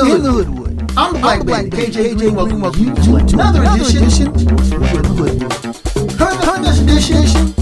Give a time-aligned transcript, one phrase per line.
[0.00, 0.92] the Hoodwood.
[0.96, 2.34] I'm the Black Black KJ Green.
[2.34, 5.40] Welcome you to another edition of the Hoodwood.
[6.16, 7.52] Current this edition,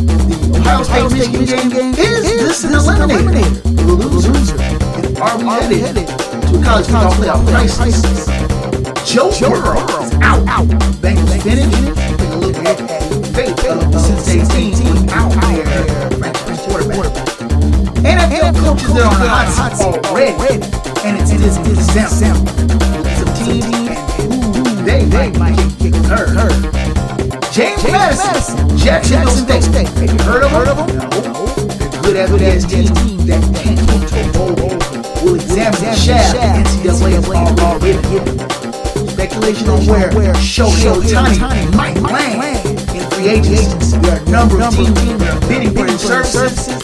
[0.54, 3.62] the Ohio State Michigan game is this an eliminator?
[3.62, 4.60] The loser.
[4.60, 8.26] And are we headed to college football playoff crisis?
[9.10, 10.68] Joe Burrow is out.
[11.02, 11.74] Bengals finish.
[11.74, 17.37] Take a look at the fate of the Cincinnati team without their franchise quarterback.
[18.08, 20.00] NFL coaches that are on the hot seat.
[20.08, 20.64] already,
[21.04, 22.48] and it's this December.
[23.20, 26.32] Some teams and they they might get hurt.
[27.52, 29.64] James Madison, Jacksonville State.
[29.64, 30.96] Have you heard of them?
[30.96, 31.10] No.
[31.76, 32.88] They're good evidence team.
[33.26, 33.76] that can't
[34.16, 34.56] a bowl.
[35.22, 37.28] We'll examine the shaft NCAA
[37.60, 38.00] already.
[38.08, 39.08] Given.
[39.08, 43.98] Speculation on where Shohei Ohtani might land in free agency.
[43.98, 46.77] There are a number of teams that are bidding for his services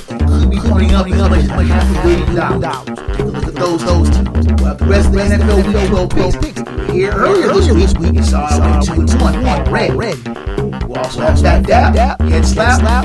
[0.55, 2.87] be putting up as much as half a billion dollars.
[2.87, 4.63] Take a look at those, those teams.
[4.63, 6.93] Well, the rest of the NFL week 12 picks.
[6.93, 9.95] Here earlier this week, you saw I went 2 and 1 already.
[10.87, 13.05] We'll also have that dap, head slap,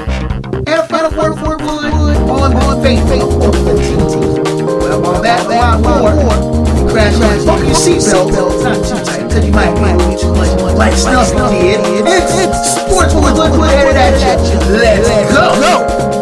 [0.53, 4.16] and a final word for it on on faith, faith, teams.
[4.61, 8.30] Well, on that, that, more, you crash, crash, buckle your seatbelt.
[8.30, 11.80] It's not too tight, because you might be too much, like Snuff did.
[12.06, 14.59] It's, sports with Hoodwood headed at you.
[14.78, 16.09] Let's go.
[16.13, 16.19] go.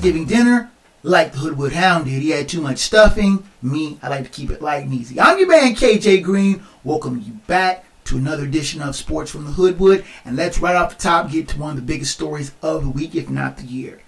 [0.00, 0.70] Thanksgiving dinner
[1.02, 2.22] like the Hoodwood Hound did.
[2.22, 3.46] He had too much stuffing.
[3.60, 5.20] Me, I like to keep it light and easy.
[5.20, 6.62] I'm your man KJ Green.
[6.84, 10.06] Welcome you back to another edition of Sports from the Hoodwood.
[10.24, 12.88] And let's right off the top get to one of the biggest stories of the
[12.88, 14.00] week, if not the year.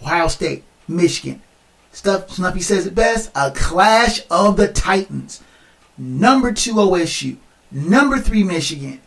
[0.00, 1.42] Ohio State, Michigan.
[1.92, 5.42] Stuff Snuffy says it best, a clash of the Titans.
[5.98, 7.36] Number two OSU,
[7.70, 9.02] number three Michigan,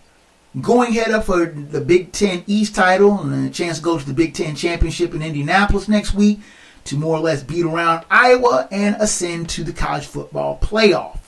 [0.62, 4.06] going head up for the Big Ten East title and a chance to go to
[4.06, 6.40] the Big Ten Championship in Indianapolis next week
[6.86, 11.20] to more or less beat around Iowa and ascend to the college football playoff.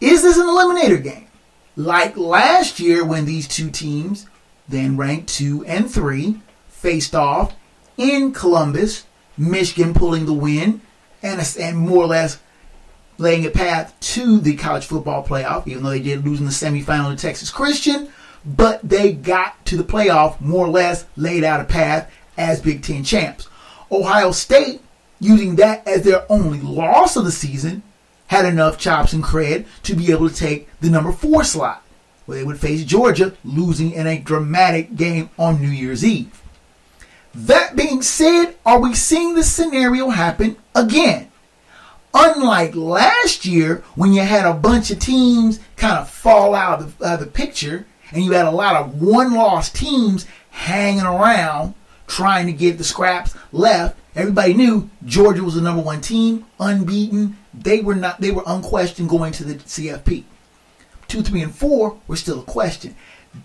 [0.00, 1.26] Is this an eliminator game?
[1.76, 4.26] Like last year when these two teams,
[4.68, 7.54] then ranked two and three, faced off
[7.96, 9.04] in Columbus,
[9.36, 10.80] Michigan pulling the win
[11.22, 12.40] and, and more or less
[13.18, 16.52] laying a path to the college football playoff, even though they did lose in the
[16.52, 18.08] semifinal to Texas Christian.
[18.44, 22.82] But they got to the playoff, more or less laid out a path as Big
[22.82, 23.48] Ten champs.
[23.90, 24.80] Ohio State,
[25.20, 27.82] using that as their only loss of the season,
[28.28, 31.82] had enough chops and cred to be able to take the number four slot,
[32.26, 36.40] where they would face Georgia, losing in a dramatic game on New Year's Eve.
[37.34, 41.27] That being said, are we seeing this scenario happen again?
[42.14, 46.98] Unlike last year, when you had a bunch of teams kind of fall out of
[46.98, 51.74] the, uh, the picture, and you had a lot of one-loss teams hanging around
[52.06, 53.96] trying to get the scraps left.
[54.14, 57.36] Everybody knew Georgia was the number one team, unbeaten.
[57.54, 58.20] They were not.
[58.20, 60.24] They were unquestioned going to the CFP.
[61.06, 62.96] Two, three, and four were still a question.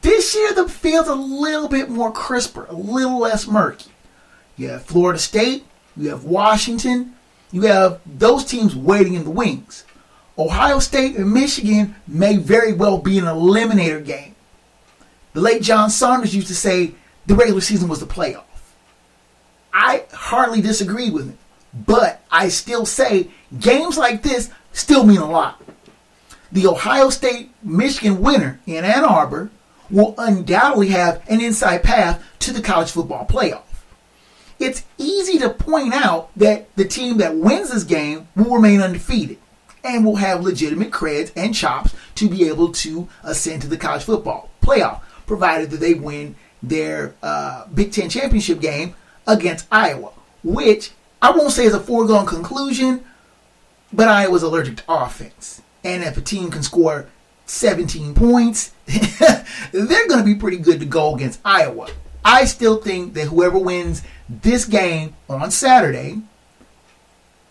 [0.01, 3.91] This year, the field's a little bit more crisper, a little less murky.
[4.57, 5.65] You have Florida State,
[5.95, 7.12] you have Washington,
[7.53, 9.85] you have those teams waiting in the wings.
[10.37, 14.35] Ohio State and Michigan may very well be an eliminator game.
[15.33, 16.95] The late John Saunders used to say
[17.27, 18.43] the regular season was the playoff.
[19.71, 21.37] I hardly disagree with him,
[21.73, 23.29] but I still say
[23.59, 25.61] games like this still mean a lot.
[26.51, 29.51] The Ohio State Michigan winner in Ann Arbor
[29.89, 33.62] will undoubtedly have an inside path to the college football playoff.
[34.59, 39.37] It's easy to point out that the team that wins this game will remain undefeated
[39.83, 44.03] and will have legitimate creds and chops to be able to ascend to the college
[44.03, 48.95] football playoff, provided that they win their uh, Big Ten championship game
[49.27, 50.11] against Iowa,
[50.43, 50.91] which
[51.21, 53.03] I won't say is a foregone conclusion,
[53.91, 55.61] but Iowa's allergic to offense.
[55.83, 57.07] And if a team can score
[57.45, 58.73] 17 points,
[59.71, 61.89] they're going to be pretty good to go against Iowa.
[62.25, 66.21] I still think that whoever wins this game on Saturday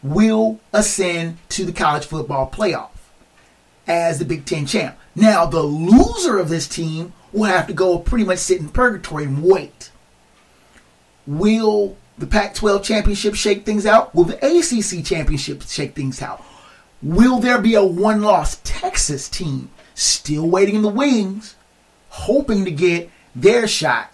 [0.02, 2.90] will ascend to the college football playoff
[3.86, 4.96] as the Big Ten champ.
[5.14, 9.24] Now, the loser of this team will have to go pretty much sit in purgatory
[9.24, 9.90] and wait.
[11.26, 14.14] Will the Pac 12 championship shake things out?
[14.14, 16.44] Will the ACC championship shake things out?
[17.02, 21.56] Will there be a one loss Texas team still waiting in the wings,
[22.08, 24.12] hoping to get their shot?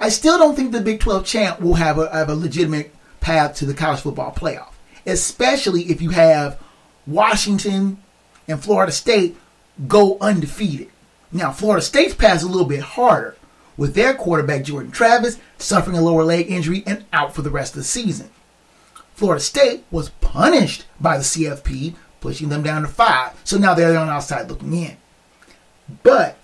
[0.00, 3.56] I still don't think the Big 12 champ will have a, have a legitimate path
[3.56, 4.72] to the college football playoff,
[5.06, 6.60] especially if you have
[7.06, 7.98] Washington
[8.46, 9.36] and Florida State
[9.86, 10.88] go undefeated.
[11.32, 13.36] Now, Florida State's path is a little bit harder,
[13.76, 17.74] with their quarterback Jordan Travis suffering a lower leg injury and out for the rest
[17.74, 18.30] of the season.
[19.14, 23.98] Florida State was punished by the CFP, pushing them down to five, so now they're
[23.98, 24.96] on the outside looking in.
[26.02, 26.38] But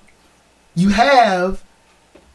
[0.74, 1.62] you have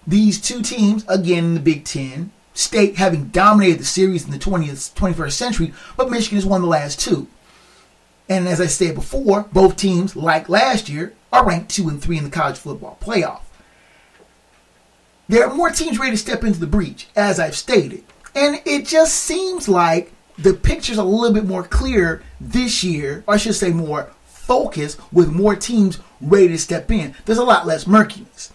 [0.10, 2.32] these two teams again in the Big Ten.
[2.54, 6.68] State having dominated the series in the 20th, 21st century, but Michigan has won the
[6.68, 7.28] last two.
[8.28, 12.18] And as I said before, both teams, like last year, are ranked two and three
[12.18, 13.42] in the college football playoff.
[15.30, 18.04] There are more teams ready to step into the breach, as I've stated.
[18.36, 23.36] And it just seems like the picture's a little bit more clear this year, or
[23.36, 27.16] I should say more focused, with more teams ready to step in.
[27.26, 28.52] There's a lot less murkiness.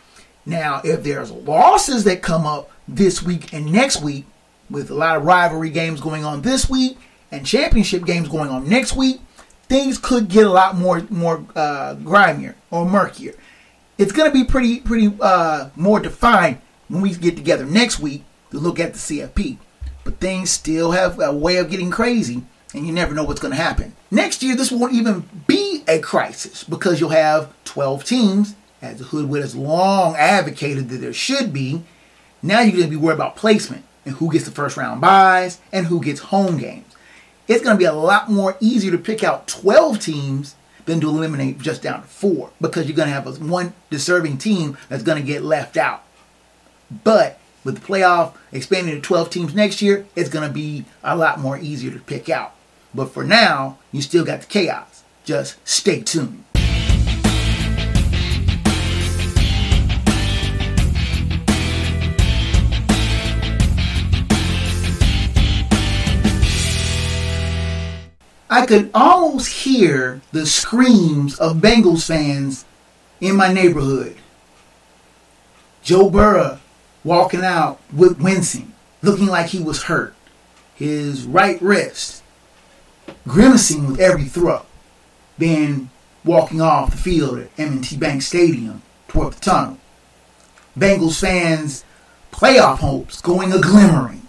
[0.47, 4.27] Now, if there's losses that come up this week and next week,
[4.71, 6.99] with a lot of rivalry games going on this week
[7.31, 9.21] and championship games going on next week,
[9.69, 13.35] things could get a lot more more uh, grimier or murkier.
[13.99, 16.59] It's going to be pretty pretty uh, more defined
[16.89, 19.59] when we get together next week to look at the CFP.
[20.05, 22.43] But things still have a way of getting crazy,
[22.75, 23.95] and you never know what's going to happen.
[24.11, 29.05] Next year, this won't even be a crisis because you'll have 12 teams, as the
[29.05, 31.83] Hoodwood has long advocated that there should be.
[32.43, 35.61] Now you're going to be worried about placement and who gets the first round buys
[35.73, 36.95] and who gets home games.
[37.49, 40.55] It's going to be a lot more easier to pick out 12 teams
[40.85, 44.39] than to eliminate just down to four because you're going to have a one deserving
[44.39, 46.03] team that's going to get left out.
[47.03, 51.17] But with the playoff expanding to 12 teams next year, it's going to be a
[51.17, 52.55] lot more easier to pick out.
[52.95, 55.03] But for now, you still got the chaos.
[55.25, 56.44] Just stay tuned.
[68.55, 72.65] I could almost hear the screams of Bengals fans
[73.21, 74.15] in my neighborhood.
[75.83, 76.61] Joe Burrow
[77.03, 78.73] walking out with wincing,
[79.03, 80.15] looking like he was hurt.
[80.77, 82.23] His right wrist
[83.27, 84.65] grimacing with every throw.
[85.37, 85.91] Then
[86.25, 89.79] walking off the field at M&T Bank Stadium toward the tunnel.
[90.79, 91.85] Bengals fans'
[92.33, 94.29] playoff hopes going a glimmering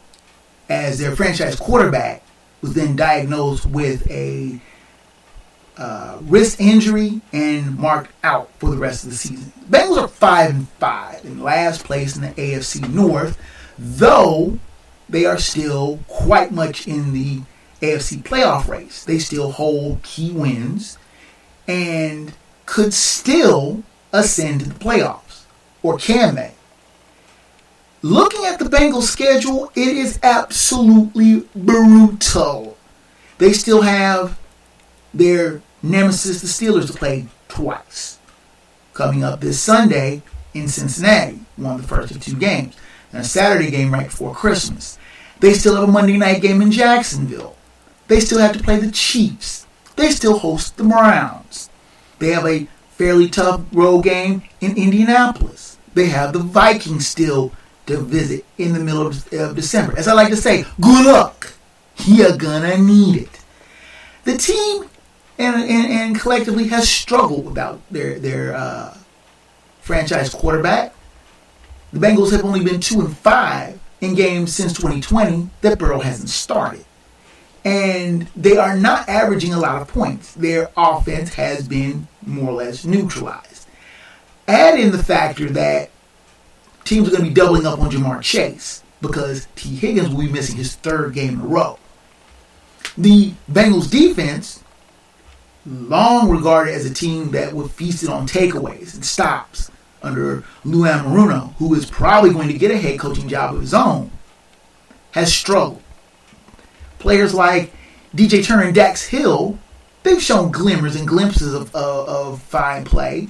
[0.67, 2.23] as their franchise quarterback
[2.65, 4.59] was then diagnosed with a
[5.77, 9.53] uh, wrist injury and marked out for the rest of the season.
[9.69, 13.37] Bengals are five and five in last place in the AFC North,
[13.77, 14.57] though
[15.07, 17.41] they are still quite much in the
[17.81, 19.03] AFC playoff race.
[19.03, 20.97] They still hold key wins
[21.67, 22.33] and
[22.65, 25.43] could still ascend to the playoffs,
[25.83, 26.54] or can they?
[28.05, 32.77] Looking at the Bengals schedule, it is absolutely brutal.
[33.39, 34.37] They still have
[35.11, 38.19] their nemesis, the Steelers, to play twice.
[38.93, 40.21] Coming up this Sunday
[40.53, 42.75] in Cincinnati, one of the first of two games,
[43.11, 44.99] and a Saturday game right before Christmas.
[45.39, 47.55] They still have a Monday night game in Jacksonville.
[48.07, 49.65] They still have to play the Chiefs.
[49.95, 51.71] They still host the Browns.
[52.19, 55.79] They have a fairly tough road game in Indianapolis.
[55.95, 57.51] They have the Vikings still
[57.87, 59.97] to visit in the middle of, December.
[59.97, 61.53] As I like to say, good luck.
[62.05, 63.41] You're gonna need it.
[64.25, 64.85] The team
[65.37, 68.97] and, and, and collectively has struggled without their their uh,
[69.81, 70.93] franchise quarterback.
[71.93, 76.29] The Bengals have only been two and five in games since 2020 that Burrow hasn't
[76.29, 76.85] started.
[77.63, 80.33] And they are not averaging a lot of points.
[80.33, 83.67] Their offense has been more or less neutralized.
[84.47, 85.89] Add in the factor that
[86.85, 90.31] teams are going to be doubling up on Ja'Marr Chase because Tee Higgins will be
[90.31, 91.77] missing his third game in a row.
[92.97, 94.63] The Bengals defense,
[95.65, 99.69] long regarded as a team that would feast on takeaways and stops
[100.01, 103.73] under Lou Anarumo, who is probably going to get a head coaching job of his
[103.73, 104.11] own,
[105.11, 105.81] has struggled.
[106.99, 107.73] Players like
[108.15, 109.57] DJ Turner and Dax Hill,
[110.03, 113.27] they've shown glimmers and glimpses of, of, of fine play.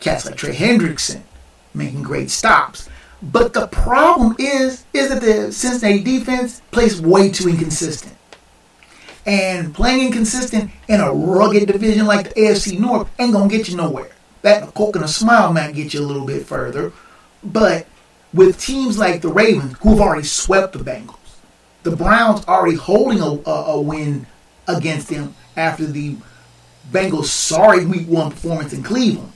[0.00, 1.22] Cats like Trey Hendrickson,
[1.74, 2.88] making great stops.
[3.22, 8.14] But the problem is, is that the Cincinnati defense plays way too inconsistent.
[9.26, 13.76] And playing inconsistent in a rugged division like the AFC North ain't gonna get you
[13.76, 14.10] nowhere.
[14.42, 16.92] That Coke and a smile might get you a little bit further,
[17.42, 17.86] but
[18.34, 21.16] with teams like the Ravens, who have already swept the Bengals,
[21.84, 24.26] the Browns already holding a, a, a win
[24.68, 26.16] against them after the
[26.90, 29.32] Bengals' sorry Week One performance in Cleveland.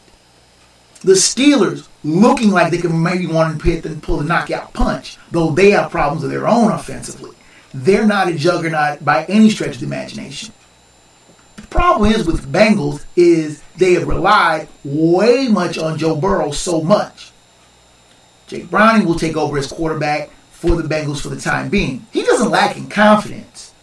[1.01, 5.19] The Steelers looking like they can maybe want to hit and pull the knockout punch,
[5.31, 7.33] though they have problems of their own offensively.
[7.75, 10.55] They're not a juggernaut by any stretch of the imagination.
[11.57, 16.81] The problem is with Bengals is they have relied way much on Joe Burrow so
[16.81, 17.33] much.
[18.47, 22.07] Jake Browning will take over as quarterback for the Bengals for the time being.
[22.11, 23.75] He doesn't lack in confidence,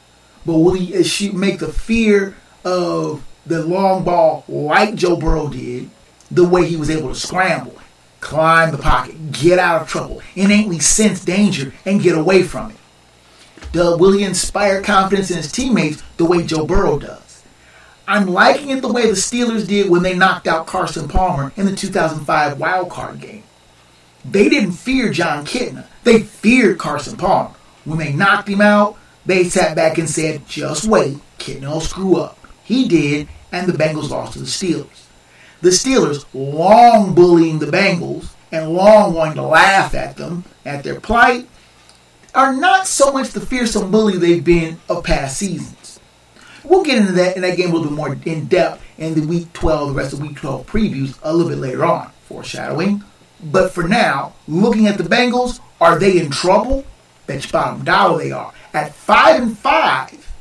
[0.45, 5.89] but will he make the fear of the long ball like Joe Burrow did,
[6.31, 7.77] the way he was able to scramble,
[8.25, 12.77] climb the pocket, get out of trouble, innately sense danger, and get away from it?
[13.72, 17.44] The, will he inspire confidence in his teammates the way Joe Burrow does?
[18.08, 21.67] I'm liking it the way the Steelers did when they knocked out Carson Palmer in
[21.67, 23.44] the 2005 wild card game.
[24.24, 25.86] They didn't fear Jon Kitna.
[26.03, 27.55] They feared Carson Palmer.
[27.84, 32.17] When they knocked him out, they sat back and said, just wait, Kitna will screw
[32.17, 32.39] up.
[32.63, 35.04] He did, and the Bengals lost to the Steelers.
[35.62, 41.00] The Steelers, long bullying the Bengals and long wanting to laugh at them, at their
[41.00, 41.47] plight,
[42.33, 46.00] are not so much the fearsome bully they've been of past seasons.
[46.63, 49.25] We'll get into that in that game a little bit more in depth in the
[49.25, 52.12] Week 12, the rest of Week 12 previews a little bit later on.
[52.25, 53.03] Foreshadowing.
[53.43, 56.83] But for now, looking at the Bengals, are they in trouble?
[57.27, 58.53] Bet you bottom dollar they are.
[58.74, 60.33] At five and five,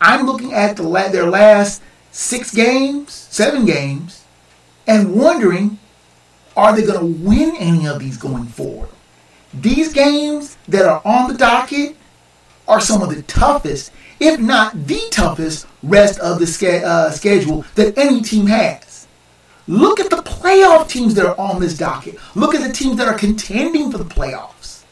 [0.00, 0.82] I'm looking at the
[1.12, 1.82] their last
[2.18, 4.24] six games, seven games,
[4.88, 5.78] and wondering,
[6.56, 8.88] are they going to win any of these going forward?
[9.54, 11.96] These games that are on the docket
[12.66, 17.64] are some of the toughest, if not the toughest, rest of the ske- uh, schedule
[17.76, 19.06] that any team has.
[19.68, 22.16] Look at the playoff teams that are on this docket.
[22.34, 24.82] Look at the teams that are contending for the playoffs.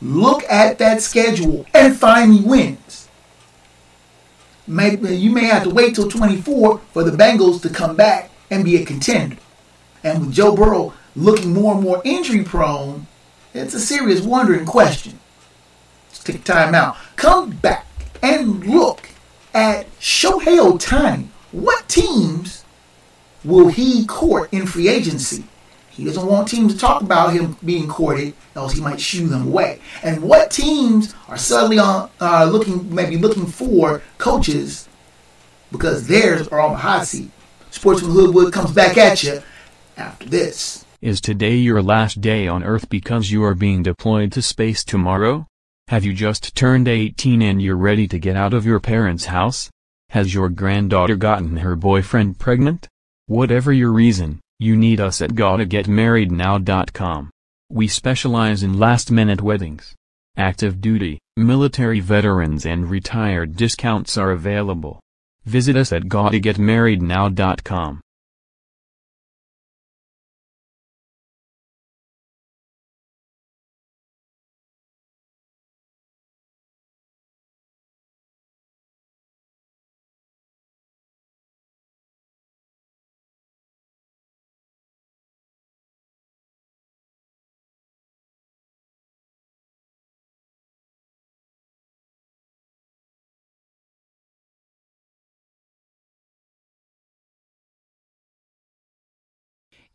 [0.00, 2.87] Look at that schedule and find me wins.
[4.68, 8.64] Maybe you may have to wait till 24 for the Bengals to come back and
[8.64, 9.38] be a contender.
[10.04, 13.06] And with Joe Burrow looking more and more injury prone,
[13.54, 15.18] it's a serious wondering question.
[16.08, 16.96] Let's take time out.
[17.16, 17.86] Come back
[18.22, 19.08] and look
[19.54, 21.28] at Shohei Ohtani.
[21.50, 22.64] What teams
[23.44, 25.44] will he court in free agency?
[25.98, 29.48] He doesn't want teams to talk about him being courted, else he might shoo them
[29.48, 29.80] away.
[30.04, 34.88] And what teams are suddenly on uh, looking, maybe looking for coaches
[35.72, 37.32] because theirs are on the hot seat.
[37.70, 39.42] Sportsman Hoodwood comes back at you
[39.96, 40.84] after this.
[41.02, 45.48] Is today your last day on Earth because you are being deployed to space tomorrow?
[45.88, 49.68] Have you just turned 18 and you're ready to get out of your parents' house?
[50.10, 52.86] Has your granddaughter gotten her boyfriend pregnant?
[53.26, 57.30] Whatever your reason, you need us at gottagetmarriednow.com.
[57.70, 59.94] We specialize in last-minute weddings.
[60.36, 65.00] Active duty, military veterans and retired discounts are available.
[65.44, 68.00] Visit us at gottagetmarriednow.com.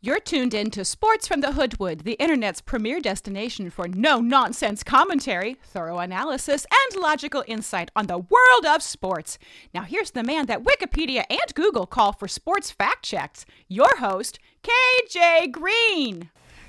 [0.04, 4.82] You're tuned in to Sports from the Hoodwood, the internet's premier destination for no nonsense
[4.82, 9.38] commentary, thorough analysis, and logical insight on the world of sports.
[9.72, 14.38] Now, here's the man that Wikipedia and Google call for sports fact checks your host,
[14.62, 16.28] KJ Green.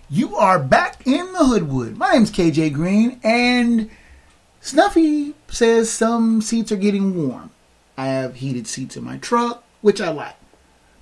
[0.10, 1.98] You are back in the Hoodwood.
[1.98, 3.90] My name's KJ Green, and
[4.62, 7.52] Snuffy says some seats are getting warm.
[7.98, 10.38] I have heated seats in my truck, which I like.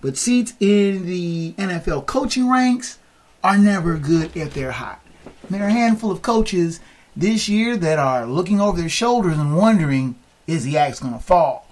[0.03, 2.99] But seats in the NFL coaching ranks
[3.41, 5.01] are never good if they're hot.
[5.49, 6.81] there are a handful of coaches
[7.15, 11.19] this year that are looking over their shoulders and wondering, is the axe going to
[11.19, 11.69] fall?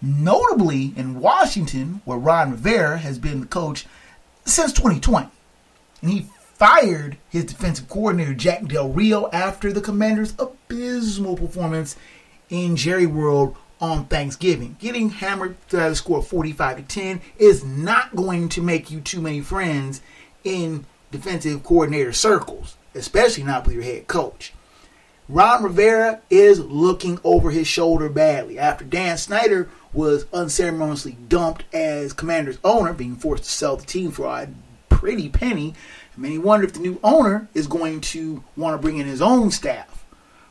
[0.00, 3.84] Notably in Washington, where Ron Rivera has been the coach
[4.46, 5.28] since 2020.
[6.00, 11.96] And he fired his defensive coordinator, Jack Del Rio, after the commander's abysmal performance
[12.48, 14.76] in Jerry World on Thanksgiving.
[14.78, 19.20] Getting hammered to the score 45 to 10 is not going to make you too
[19.20, 20.00] many friends
[20.44, 24.52] in defensive coordinator circles, especially not with your head coach.
[25.28, 32.14] Ron Rivera is looking over his shoulder badly after Dan Snyder was unceremoniously dumped as
[32.14, 34.48] Commanders owner, being forced to sell the team for a
[34.88, 35.74] pretty penny.
[36.16, 39.50] Many wonder if the new owner is going to want to bring in his own
[39.50, 40.04] staff.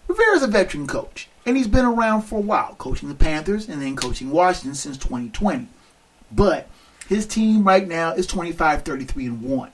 [0.08, 3.82] Rivera's a veteran coach, and he's been around for a while, coaching the Panthers and
[3.82, 5.68] then coaching Washington since 2020.
[6.30, 6.68] But
[7.08, 9.72] his team right now is 25 33 and 1,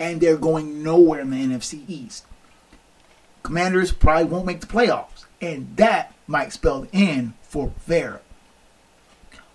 [0.00, 2.26] and they're going nowhere in the NFC East.
[3.44, 8.20] Commanders probably won't make the playoffs, and that might spell the end for Rivera.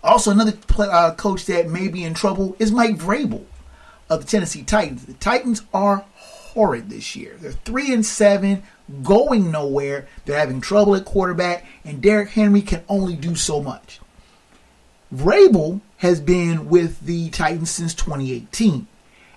[0.02, 3.44] Also, another play, uh, coach that may be in trouble is Mike Vrabel
[4.08, 5.04] of the Tennessee Titans.
[5.04, 7.36] The Titans are horrid this year.
[7.38, 8.62] They're three and seven,
[9.02, 10.06] going nowhere.
[10.24, 14.00] They're having trouble at quarterback, and Derrick Henry can only do so much.
[15.14, 18.86] Vrabel has been with the Titans since 2018,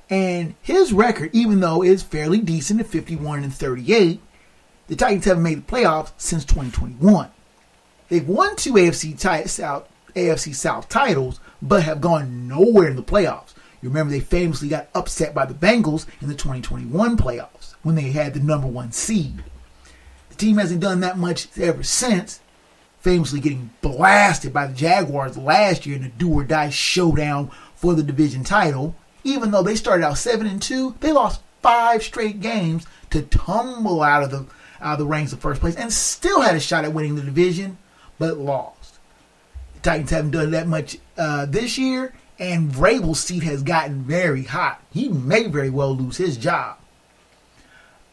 [0.09, 4.19] and his record, even though it's fairly decent at 51 and 38,
[4.87, 7.29] the Titans haven't made the playoffs since 2021.
[8.09, 9.15] They've won two AFC
[10.15, 13.53] AFC South titles, but have gone nowhere in the playoffs.
[13.81, 18.11] You remember they famously got upset by the Bengals in the 2021 playoffs when they
[18.11, 19.43] had the number one seed.
[20.29, 22.39] The team hasn't done that much ever since,
[23.01, 27.93] famously getting blasted by the Jaguars last year in a do or die showdown for
[27.93, 28.95] the division title.
[29.23, 34.01] Even though they started out seven and two, they lost five straight games to tumble
[34.01, 34.45] out of the
[34.81, 37.21] out of the ranks of first place and still had a shot at winning the
[37.21, 37.77] division,
[38.19, 38.99] but lost.
[39.75, 44.43] The Titans haven't done that much uh, this year, and Vrabel's seat has gotten very
[44.43, 44.83] hot.
[44.91, 46.77] He may very well lose his job.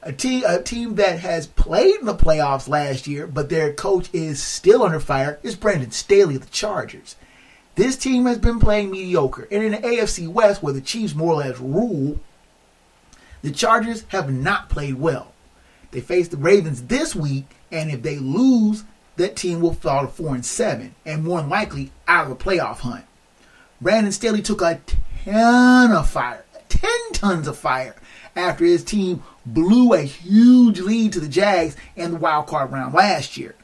[0.02, 4.09] A team, a team that has played in the playoffs last year, but their coach
[4.14, 7.16] is still under fire, is Brandon Staley of the Chargers.
[7.75, 11.35] This team has been playing mediocre, and in the AFC West, where the Chiefs more
[11.35, 12.19] or less rule,
[13.42, 15.33] the Chargers have not played well.
[15.90, 18.84] They face the Ravens this week, and if they lose,
[19.17, 22.43] that team will fall to four and seven, and more than likely out of the
[22.43, 23.04] playoff hunt.
[23.82, 24.80] Brandon Staley took a
[25.25, 27.97] ton of fire, ten tons of fire,
[28.34, 32.94] after his team blew a huge lead to the Jags in the wild card round
[32.94, 33.54] last year,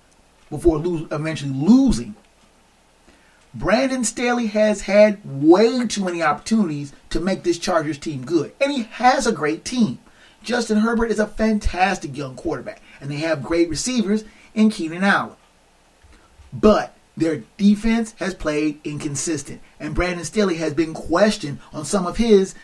[0.50, 2.14] before lose, eventually losing.
[3.54, 8.70] Brandon Staley has had way too many opportunities to make this Chargers team good, and
[8.70, 9.98] he has a great team.
[10.42, 15.36] Justin Herbert is a fantastic young quarterback, and they have great receivers in Keenan Allen.
[16.52, 22.18] But their defense has played inconsistent, and Brandon Staley has been questioned on some of
[22.18, 22.54] his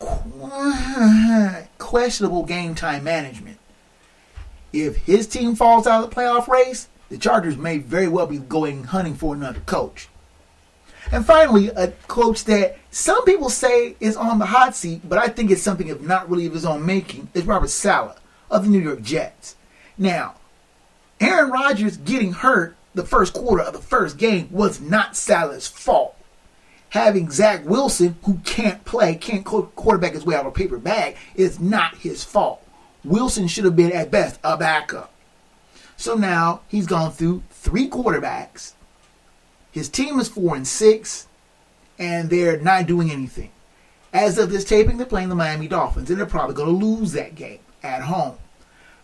[1.78, 3.58] questionable game time management.
[4.72, 8.38] If his team falls out of the playoff race, the Chargers may very well be
[8.38, 10.08] going hunting for another coach.
[11.10, 15.28] And finally, a coach that some people say is on the hot seat, but I
[15.28, 18.18] think it's something of not really of his own making, is Robert Saleh
[18.50, 19.56] of the New York Jets.
[19.96, 20.34] Now,
[21.18, 26.17] Aaron Rodgers getting hurt the first quarter of the first game was not Saleh's fault.
[26.90, 31.16] Having Zach Wilson, who can't play, can't quarterback his way out of a paper bag,
[31.34, 32.66] is not his fault.
[33.04, 35.12] Wilson should have been at best a backup.
[35.96, 38.72] So now he's gone through three quarterbacks.
[39.70, 41.26] His team is four and six,
[41.98, 43.50] and they're not doing anything.
[44.12, 47.12] As of this taping, they're playing the Miami Dolphins, and they're probably going to lose
[47.12, 48.36] that game at home.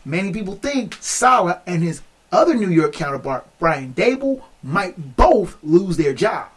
[0.06, 2.00] Many people think Saleh and his
[2.32, 6.50] other New York counterpart, Brian Daboll, might both lose their jobs.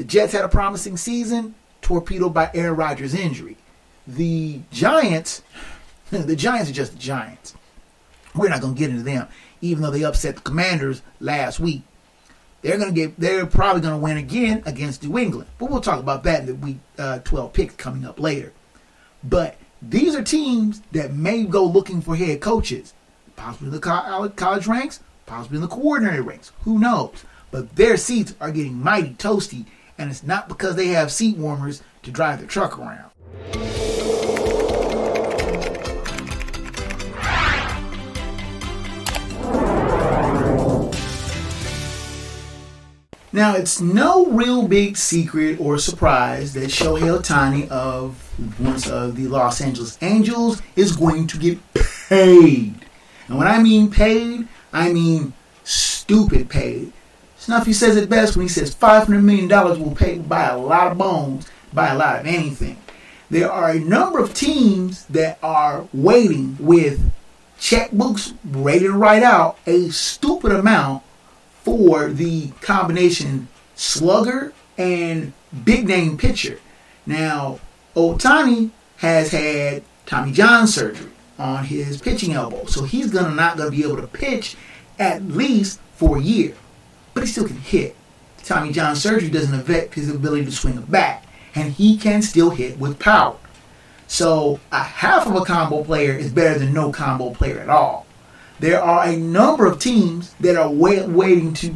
[0.00, 3.58] The Jets had a promising season, torpedoed by Aaron Rodgers' injury.
[4.06, 5.42] The Giants,
[6.10, 7.54] the Giants are just the Giants.
[8.34, 9.28] We're not going to get into them,
[9.60, 11.82] even though they upset the Commanders last week.
[12.62, 13.20] They're going to get.
[13.20, 16.46] They're probably going to win again against New England, but we'll talk about that in
[16.46, 18.54] the week uh, 12 picks coming up later.
[19.22, 22.94] But these are teams that may go looking for head coaches,
[23.36, 26.52] possibly in the college ranks, possibly in the coordinator ranks.
[26.62, 27.22] Who knows?
[27.50, 29.66] But their seats are getting mighty toasty,
[30.00, 33.10] and it's not because they have seat warmers to drive their truck around.
[43.32, 48.16] Now, it's no real big secret or surprise that Shohei Ohtani of
[48.58, 51.58] once of the Los Angeles Angels is going to get
[52.08, 52.74] paid.
[53.28, 56.92] And when I mean paid, I mean stupid paid.
[57.40, 60.98] Snuffy says it best when he says $500 million will pay buy a lot of
[60.98, 62.76] bones, buy a lot of anything.
[63.30, 67.10] There are a number of teams that are waiting with
[67.58, 71.02] checkbooks ready to write out a stupid amount
[71.62, 75.32] for the combination slugger and
[75.64, 76.60] big name pitcher.
[77.06, 77.58] Now,
[77.96, 81.10] Ohtani has had Tommy John surgery.
[81.38, 82.66] on his pitching elbow.
[82.66, 84.56] So he's gonna not gonna be able to pitch
[84.98, 86.54] at least for a year.
[87.14, 87.96] But he still can hit.
[88.44, 91.24] Tommy John surgery doesn't affect his ability to swing a bat.
[91.54, 93.36] And he can still hit with power.
[94.06, 98.06] So a half of a combo player is better than no combo player at all.
[98.58, 101.74] There are a number of teams that are wait, waiting to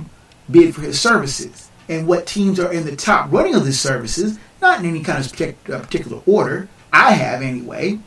[0.50, 1.70] bid for his services.
[1.88, 5.18] And what teams are in the top running of his services, not in any kind
[5.18, 7.98] of uh, particular order, I have anyway,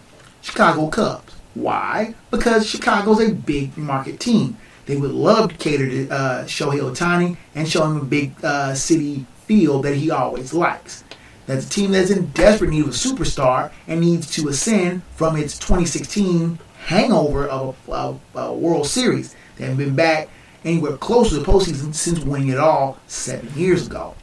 [0.41, 1.33] Chicago Cubs.
[1.53, 2.13] Why?
[2.29, 4.57] Because Chicago's a big market team.
[4.87, 8.73] They would love to cater to uh, Shohei Ohtani and show him a big uh,
[8.73, 11.03] city feel that he always likes.
[11.45, 15.37] That's a team that's in desperate need of a superstar and needs to ascend from
[15.37, 19.35] its 2016 hangover of a, of a World Series.
[19.57, 20.29] They haven't been back
[20.65, 24.15] anywhere close to the postseason since winning it all seven years ago.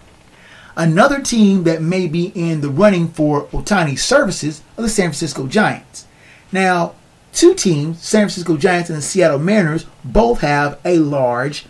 [0.76, 5.46] Another team that may be in the running for Ohtani's services are the San Francisco
[5.46, 6.06] Giants.
[6.52, 6.94] Now,
[7.34, 11.66] two teams, San Francisco Giants and the Seattle Mariners, both have a large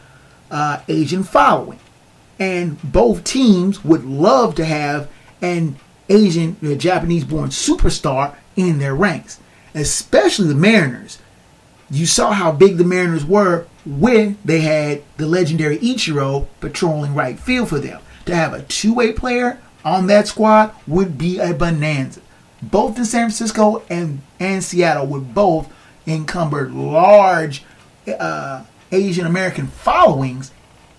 [0.50, 1.80] uh, Asian following.
[2.38, 5.08] And both teams would love to have
[5.40, 5.76] an
[6.08, 9.40] Asian, uh, Japanese born superstar in their ranks,
[9.74, 11.18] especially the Mariners.
[11.90, 17.38] You saw how big the Mariners were when they had the legendary Ichiro patrolling right
[17.38, 21.52] field for them to have a two way player on that squad would be a
[21.52, 22.20] bonanza.
[22.70, 25.72] Both in San Francisco and, and Seattle would both
[26.06, 27.64] encumber large
[28.18, 30.52] uh, Asian American followings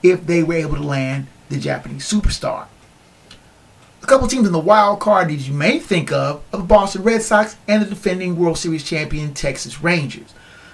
[0.04, 2.68] if they were able to land the Japanese superstar.
[4.04, 7.02] A couple teams in the wild card that you may think of are the Boston
[7.04, 10.34] Red Sox and the defending World Series champion Texas Rangers.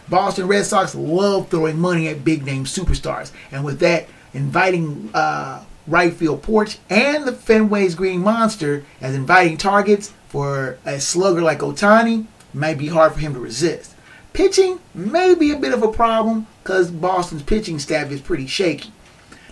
[0.09, 5.63] Boston Red Sox love throwing money at big name superstars, and with that, inviting uh,
[5.87, 11.59] right field porch and the Fenway's Green Monster as inviting targets for a slugger like
[11.59, 13.95] Ohtani might be hard for him to resist.
[14.33, 18.91] Pitching may be a bit of a problem because Boston's pitching staff is pretty shaky.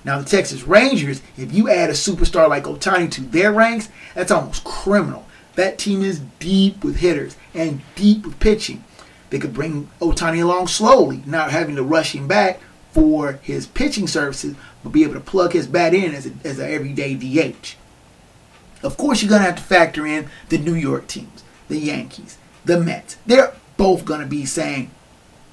[0.05, 4.31] Now, the Texas Rangers, if you add a superstar like Ohtani to their ranks, that's
[4.31, 5.25] almost criminal.
[5.55, 8.83] That team is deep with hitters and deep with pitching.
[9.29, 14.07] They could bring Ohtani along slowly, not having to rush him back for his pitching
[14.07, 17.75] services, but be able to plug his bat in as, a, as an everyday DH.
[18.81, 22.37] Of course, you're going to have to factor in the New York teams, the Yankees,
[22.65, 23.17] the Mets.
[23.25, 24.91] They're both going to be saying,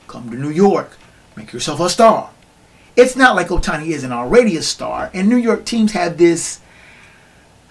[0.06, 0.96] come to New York,
[1.36, 2.30] make yourself a star.
[2.94, 6.60] It's not like Ohtani isn't already a star, and New York teams have this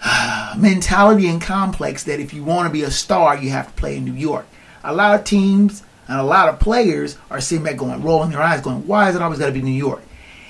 [0.56, 3.96] mentality and complex that if you want to be a star, you have to play
[3.96, 4.46] in New York.
[4.84, 8.42] A lot of teams and a lot of players are sitting back going, rolling their
[8.42, 10.02] eyes, going, why is it always got to be New York?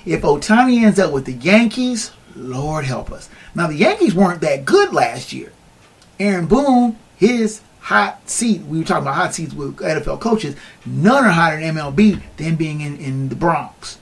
[0.05, 3.29] If Ohtani ends up with the Yankees, Lord help us.
[3.55, 5.51] Now, the Yankees weren't that good last year.
[6.19, 11.25] Aaron Boone, his hot seat, we were talking about hot seats with NFL coaches, none
[11.25, 13.97] are hotter in MLB than being in, in the Bronx.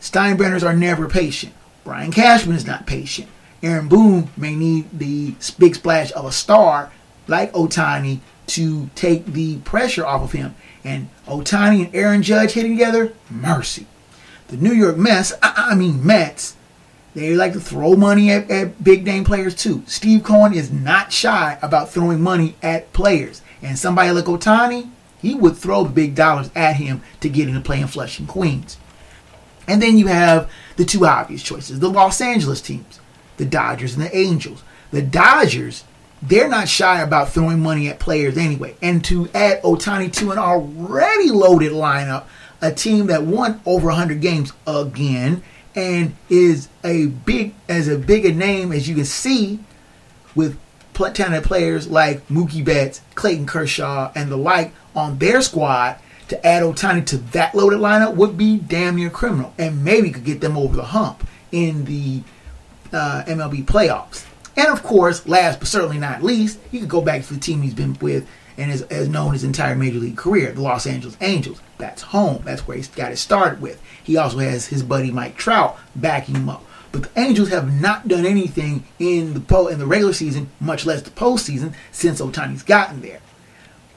[0.00, 1.52] Steinbrenners are never patient.
[1.84, 3.28] Brian Cashman is not patient.
[3.62, 6.92] Aaron Boone may need the big splash of a star
[7.28, 10.54] like Ohtani to take the pressure off of him.
[10.84, 13.86] And Ohtani and Aaron Judge hitting together, mercy.
[14.48, 16.56] The New York Mets, I mean Mets,
[17.14, 19.82] they like to throw money at, at big name players too.
[19.86, 23.42] Steve Cohen is not shy about throwing money at players.
[23.60, 24.90] And somebody like Ohtani,
[25.20, 28.78] he would throw big dollars at him to get him to play in Flushing Queens.
[29.68, 32.98] And then you have the two obvious choices the Los Angeles teams,
[33.36, 34.62] the Dodgers and the Angels.
[34.90, 35.84] The Dodgers
[36.22, 38.76] they're not shy about throwing money at players anyway.
[38.80, 42.24] And to add Ohtani to an already loaded lineup,
[42.60, 45.42] a team that won over 100 games again
[45.74, 49.58] and is a big as a big a name as you can see
[50.34, 50.58] with
[50.94, 55.98] talented players like Mookie Betts, Clayton Kershaw, and the like on their squad.
[56.28, 60.24] To add Ohtani to that loaded lineup would be damn near criminal, and maybe could
[60.24, 62.22] get them over the hump in the
[62.90, 64.24] uh, MLB playoffs.
[64.56, 67.62] And of course, last but certainly not least, you could go back to the team
[67.62, 71.16] he's been with and has, has known his entire major league career, the Los Angeles
[71.20, 71.60] Angels.
[71.78, 72.42] That's home.
[72.44, 73.80] That's where he's got it started with.
[74.02, 76.64] He also has his buddy Mike Trout backing him up.
[76.92, 80.84] But the Angels have not done anything in the po- in the regular season, much
[80.84, 83.20] less the postseason, since Ohtani's gotten there.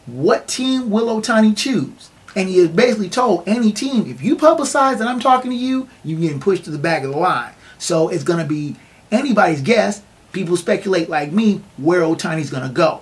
[0.06, 2.10] What team will Ohtani choose?
[2.36, 5.89] And he has basically told any team, if you publicize that I'm talking to you,
[6.04, 7.54] you're getting pushed to the back of the line.
[7.78, 8.78] So it's going to be
[9.12, 10.02] anybody's guess
[10.36, 13.02] people speculate like me where Ohtani's going to go.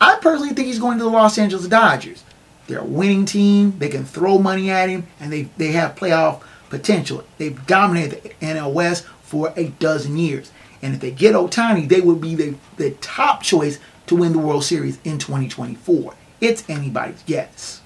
[0.00, 2.22] I personally think he's going to the Los Angeles Dodgers.
[2.68, 3.76] They're a winning team.
[3.78, 7.24] They can throw money at him, and they, they have playoff potential.
[7.38, 10.52] They've dominated the NL West for a dozen years.
[10.82, 14.38] And if they get Ohtani, they would be the, the top choice to win the
[14.38, 16.14] World Series in 2024.
[16.40, 17.80] It's anybody's guess.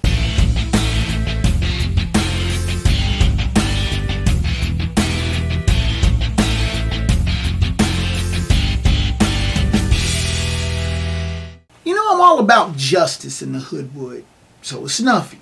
[12.13, 14.23] I'm all about justice in the Hoodwood.
[14.61, 15.39] So is Snuffy.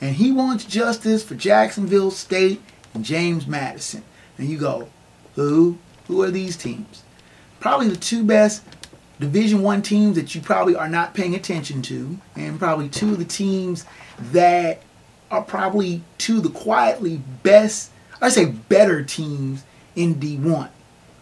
[0.00, 2.62] And he wants justice for Jacksonville State
[2.94, 4.02] and James Madison.
[4.38, 4.88] And you go,
[5.34, 5.76] who?
[6.08, 7.02] Who are these teams?
[7.60, 8.62] Probably the two best
[9.20, 13.18] Division One teams that you probably are not paying attention to, and probably two of
[13.18, 13.84] the teams
[14.18, 14.82] that
[15.30, 19.62] are probably two of the quietly best, I say better teams
[19.94, 20.70] in D1.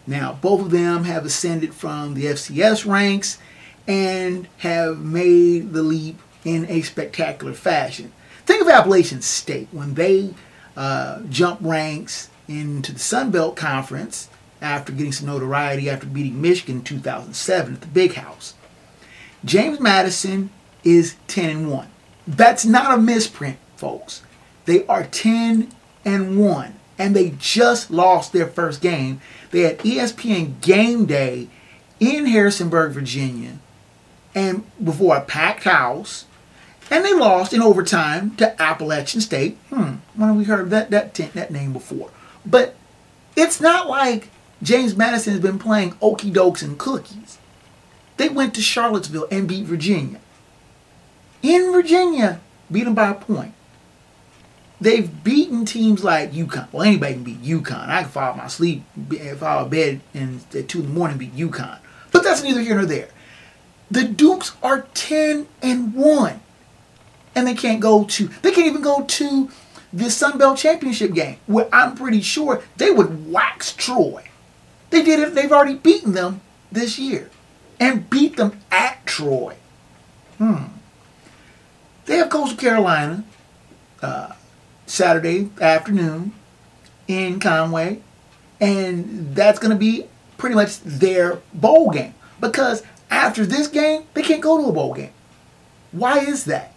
[0.07, 3.37] Now, both of them have ascended from the FCS ranks
[3.87, 8.11] and have made the leap in a spectacular fashion.
[8.45, 10.33] Think of Appalachian State when they
[10.75, 14.29] uh, jump ranks into the Sun Belt Conference
[14.61, 18.53] after getting some notoriety after beating Michigan in 2007 at the Big House.
[19.43, 20.49] James Madison
[20.83, 21.87] is 10 and 1.
[22.27, 24.21] That's not a misprint, folks.
[24.65, 25.71] They are 10
[26.05, 29.21] and 1 and they just lost their first game.
[29.49, 31.47] They had ESPN game day
[31.99, 33.57] in Harrisonburg, Virginia,
[34.35, 36.25] and before a packed house.
[36.89, 39.57] And they lost in overtime to Appalachian State.
[39.69, 42.11] Hmm, when have we heard that that that name before?
[42.45, 42.75] But
[43.35, 44.29] it's not like
[44.61, 47.37] James Madison has been playing okey dokes and cookies.
[48.17, 50.19] They went to Charlottesville and beat Virginia.
[51.41, 52.39] In Virginia,
[52.71, 53.53] beat them by a point.
[54.79, 56.71] They've beaten teams like UConn.
[56.71, 57.87] Well, anybody can beat UConn.
[57.87, 58.83] I can fall out my sleep,
[59.37, 61.79] fall out of bed, at two in the morning beat UConn.
[62.11, 63.09] But that's neither here nor there.
[63.91, 66.39] The Dukes are ten and one,
[67.35, 68.27] and they can't go to.
[68.41, 69.49] They can't even go to
[69.91, 74.29] the Sun Belt Championship game, where I'm pretty sure they would wax Troy.
[74.91, 75.35] They did it.
[75.35, 76.39] They've already beaten them
[76.71, 77.29] this year,
[77.81, 79.55] and beat them at Troy.
[80.37, 80.63] Hmm.
[82.05, 83.25] They have Coastal Carolina
[84.01, 84.31] uh,
[84.85, 86.33] Saturday afternoon
[87.09, 87.99] in Conway,
[88.61, 90.05] and that's going to be
[90.37, 94.95] pretty much their bowl game because after this game they can't go to a bowl
[94.95, 95.11] game.
[95.91, 96.73] Why is that?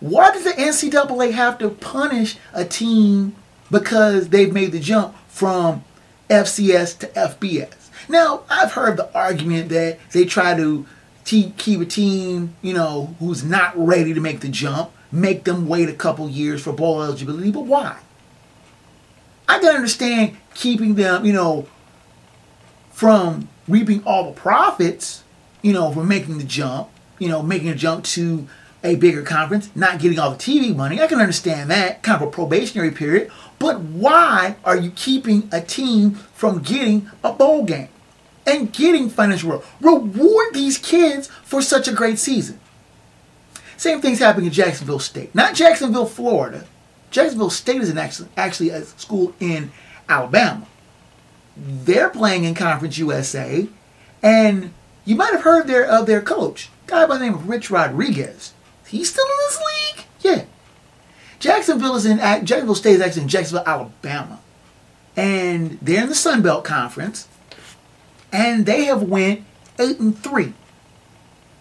[0.00, 3.36] Why does the NCAA have to punish a team
[3.70, 5.84] because they've made the jump from
[6.28, 7.90] FCS to FBS?
[8.08, 10.84] Now, I've heard the argument that they try to
[11.24, 15.88] keep a team, you know, who's not ready to make the jump, make them wait
[15.88, 17.98] a couple years for bowl eligibility, but why?
[19.48, 21.66] I can understand keeping them, you know,
[22.92, 25.23] from reaping all the profits,
[25.64, 28.46] you know, from making the jump, you know, making a jump to
[28.84, 31.00] a bigger conference, not getting all the TV money.
[31.00, 33.32] I can understand that, kind of a probationary period.
[33.58, 37.88] But why are you keeping a team from getting a bowl game
[38.46, 39.66] and getting financial reward?
[39.80, 42.60] Reward these kids for such a great season.
[43.78, 45.34] Same thing's happening in Jacksonville State.
[45.34, 46.66] Not Jacksonville, Florida.
[47.10, 49.72] Jacksonville State is an actually, actually a school in
[50.10, 50.66] Alabama.
[51.56, 53.66] They're playing in Conference USA,
[54.22, 57.70] and you might have heard their of their coach, guy by the name of Rich
[57.70, 58.52] Rodriguez.
[58.86, 60.06] He's still in this league?
[60.20, 60.44] Yeah.
[61.38, 64.40] Jacksonville is in Jacksonville State is actually in Jacksonville, Alabama.
[65.16, 67.28] And they're in the Sun Belt Conference.
[68.32, 69.44] And they have went
[69.78, 70.54] eight and three.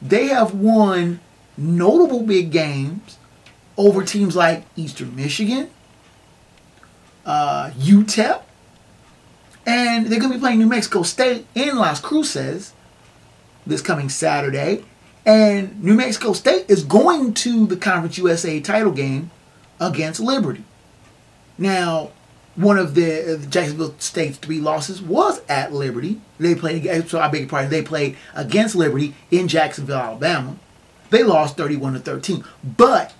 [0.02, 1.20] They have won
[1.58, 3.18] notable big games
[3.78, 5.70] over teams like Eastern Michigan,
[7.26, 8.42] uh, UTEP,
[9.66, 12.73] and they're going to be playing New Mexico State in Las Cruces
[13.66, 14.84] this coming Saturday.
[15.26, 19.32] And New Mexico State is going to the Conference USA title game
[19.80, 20.64] against Liberty.
[21.58, 22.12] Now,
[22.56, 26.22] one of the, the Jacksonville State's three losses was at Liberty.
[26.40, 30.58] They played, so I beg your pardon, they played against Liberty in Jacksonville, Alabama.
[31.10, 32.44] They lost 31 to 13.
[32.64, 33.14] But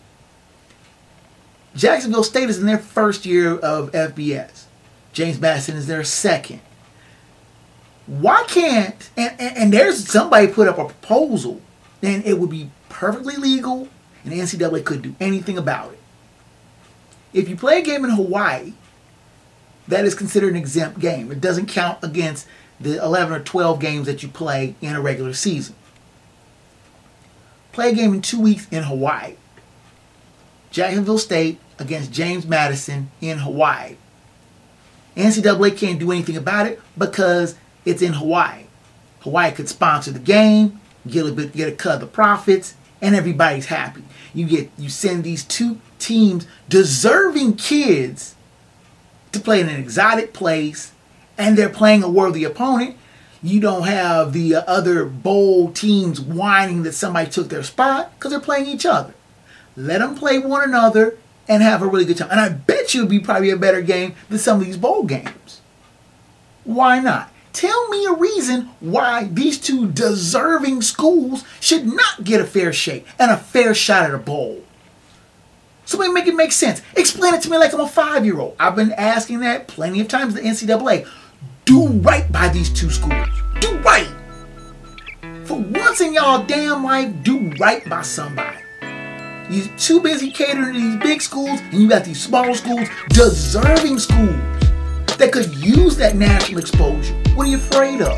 [1.76, 4.66] Jacksonville State is in their first year of FBS.
[5.14, 6.60] James Madison is their second.
[8.06, 11.62] Why can't and, and, and there's somebody put up a proposal,
[12.02, 13.88] and it would be perfectly legal,
[14.24, 16.00] and NCAA couldn't do anything about it.
[17.34, 18.74] If you play a game in Hawaii,
[19.88, 21.32] that is considered an exempt game.
[21.32, 22.48] It doesn't count against
[22.80, 25.76] the 11 or 12 games that you play in a regular season.
[27.72, 29.36] Play a game in two weeks in Hawaii.
[30.70, 33.96] Jacksonville State against James Madison in Hawaii.
[35.16, 37.56] NCAA can't do anything about it because
[37.86, 38.66] it's in Hawaii.
[39.22, 43.16] Hawaii could sponsor the game, get a bit, get a cut of the profits, and
[43.16, 44.04] everybody's happy.
[44.34, 48.36] You get you send these two teams, deserving kids,
[49.32, 50.92] to play in an exotic place,
[51.38, 52.98] and they're playing a worthy opponent.
[53.42, 58.32] You don't have the uh, other bowl teams whining that somebody took their spot because
[58.32, 59.14] they're playing each other.
[59.76, 61.18] Let them play one another
[61.48, 62.32] and have a really good time.
[62.32, 65.04] And I bet you it'd be probably a better game than some of these bowl
[65.04, 65.60] games.
[66.64, 67.33] Why not?
[67.54, 73.06] Tell me a reason why these two deserving schools should not get a fair shake
[73.20, 74.64] and a fair shot at a bowl.
[75.86, 76.82] Somebody make it make sense.
[76.96, 78.56] Explain it to me like I'm a five year old.
[78.60, 80.34] I've been asking that plenty of times.
[80.34, 81.08] The NCAA.
[81.66, 83.28] Do right by these two schools.
[83.60, 84.10] Do right.
[85.46, 88.58] For once in y'all damn life, do right by somebody.
[89.50, 94.00] You're too busy catering to these big schools, and you got these small schools, deserving
[94.00, 94.63] schools
[95.18, 97.14] that could use that national exposure.
[97.36, 98.18] What are you afraid of?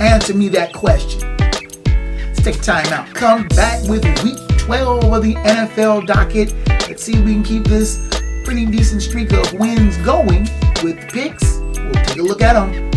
[0.00, 1.36] Answer me that question.
[1.36, 3.12] Let's take time out.
[3.14, 6.54] Come back with week 12 of the NFL docket.
[6.88, 7.98] Let's see if we can keep this
[8.44, 10.48] pretty decent streak of wins going
[10.82, 11.58] with picks.
[11.58, 12.88] We'll take a look at them.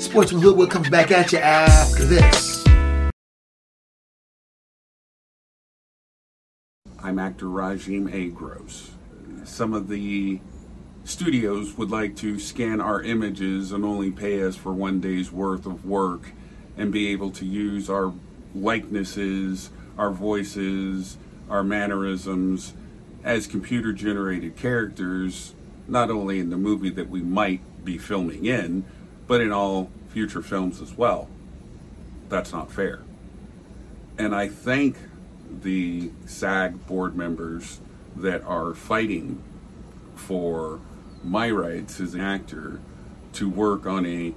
[0.00, 2.64] Sportsman Hoodwood comes back at you after this.
[7.02, 8.28] I'm actor Rajim A.
[8.30, 8.90] Gross.
[9.44, 10.40] Some of the
[11.08, 15.64] studios would like to scan our images and only pay us for one day's worth
[15.64, 16.32] of work
[16.76, 18.12] and be able to use our
[18.54, 21.16] likenesses, our voices,
[21.48, 22.74] our mannerisms
[23.24, 25.54] as computer generated characters,
[25.88, 28.84] not only in the movie that we might be filming in,
[29.26, 31.28] but in all future films as well.
[32.28, 33.00] That's not fair.
[34.18, 34.98] And I thank
[35.62, 37.80] the SAG board members
[38.14, 39.42] that are fighting
[40.14, 40.80] for
[41.22, 42.80] my rights as an actor
[43.34, 44.34] to work on a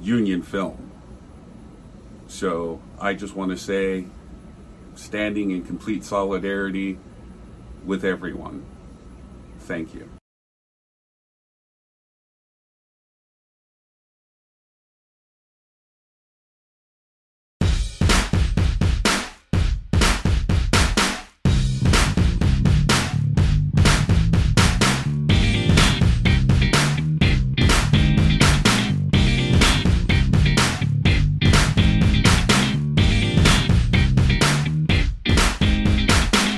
[0.00, 0.90] union film.
[2.28, 4.06] So I just want to say,
[4.94, 6.98] standing in complete solidarity
[7.84, 8.64] with everyone.
[9.60, 10.15] Thank you.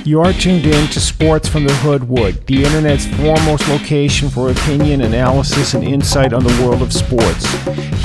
[0.09, 5.01] You are tuned in to Sports from the Hoodwood, the internet's foremost location for opinion,
[5.01, 7.45] analysis, and insight on the world of sports.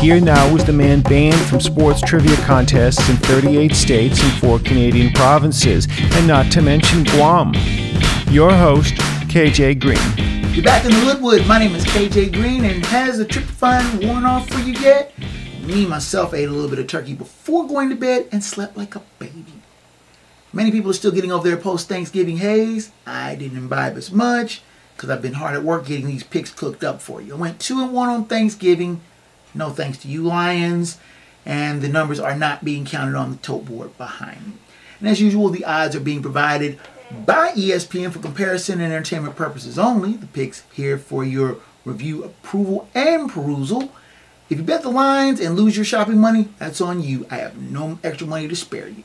[0.01, 4.59] Here now is the man banned from sports trivia contests in 38 states and four
[4.59, 7.55] Canadian provinces, and not to mention Guam.
[8.29, 8.93] Your host,
[9.33, 10.53] KJ Green.
[10.53, 11.47] You're back in the Hoodwood.
[11.47, 15.11] My name is KJ Green, and has the tryptophan worn off for you yet?
[15.63, 18.95] Me, myself, ate a little bit of turkey before going to bed and slept like
[18.95, 19.54] a baby.
[20.55, 22.93] Many people are still getting over their post Thanksgiving haze.
[23.05, 24.63] I didn't imbibe as much
[24.95, 27.35] because I've been hard at work getting these picks cooked up for you.
[27.35, 29.01] I went two and one on Thanksgiving.
[29.53, 30.99] No thanks to you, Lions.
[31.45, 34.53] And the numbers are not being counted on the tote board behind me.
[35.01, 36.79] And as usual, the odds are being provided
[37.27, 40.13] by ESPN for comparison and entertainment purposes only.
[40.13, 43.93] The picks here for your review, approval, and perusal.
[44.49, 47.27] If you bet the lines and lose your shopping money, that's on you.
[47.29, 49.03] I have no extra money to spare you.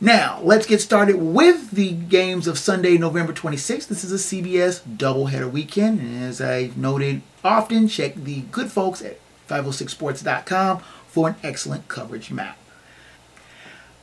[0.00, 3.86] Now, let's get started with the games of Sunday, November 26th.
[3.86, 6.00] This is a CBS doubleheader weekend.
[6.00, 12.32] And as I've noted often, check the good folks at 506sports.com for an excellent coverage
[12.32, 12.58] map.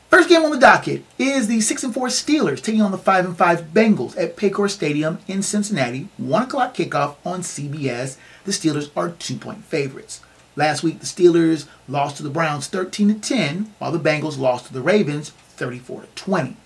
[0.09, 3.25] First game on the docket is the 6 and 4 Steelers taking on the 5
[3.25, 6.07] and 5 Bengals at Paycor Stadium in Cincinnati.
[6.17, 8.17] 1 o'clock kickoff on CBS.
[8.45, 10.21] The Steelers are two point favorites.
[10.55, 14.65] Last week, the Steelers lost to the Browns 13 to 10, while the Bengals lost
[14.67, 16.57] to the Ravens 34 to 20.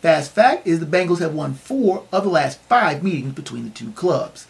[0.00, 3.70] Fast fact is the Bengals have won four of the last five meetings between the
[3.70, 4.46] two clubs.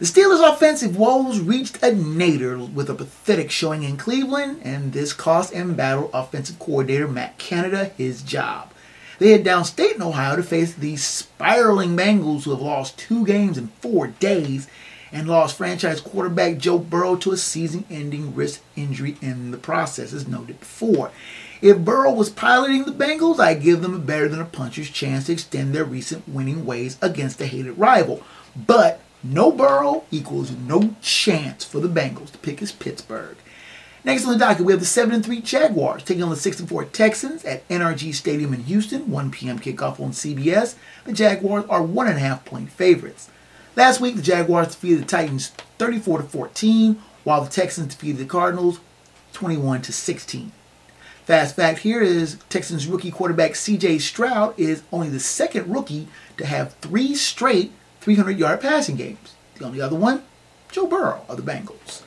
[0.00, 5.12] The Steelers' offensive woes reached a nadir with a pathetic showing in Cleveland, and this
[5.12, 8.72] cost Embattled offensive coordinator Matt Canada his job.
[9.20, 13.56] They head downstate in Ohio to face the spiraling Bengals, who have lost two games
[13.56, 14.66] in four days
[15.12, 20.12] and lost franchise quarterback Joe Burrow to a season ending wrist injury in the process,
[20.12, 21.12] as noted before.
[21.60, 25.26] If Burrow was piloting the Bengals, I'd give them a better than a puncher's chance
[25.26, 28.22] to extend their recent winning ways against a hated rival.
[28.54, 33.36] But no Burrow equals no chance for the Bengals to pick his Pittsburgh.
[34.04, 36.60] Next on the docket, we have the 7 and 3 Jaguars taking on the 6
[36.60, 39.10] and 4 Texans at NRG Stadium in Houston.
[39.10, 39.58] 1 p.m.
[39.58, 40.76] kickoff on CBS.
[41.04, 43.28] The Jaguars are one and a half point favorites.
[43.74, 45.48] Last week, the Jaguars defeated the Titans
[45.78, 48.78] 34 to 14, while the Texans defeated the Cardinals
[49.32, 50.52] 21 to 16.
[51.28, 56.08] Fast fact here is Texans rookie quarterback CJ Stroud is only the second rookie
[56.38, 57.70] to have three straight
[58.00, 59.34] 300 yard passing games.
[59.58, 60.22] The only other one,
[60.72, 62.00] Joe Burrow of the Bengals.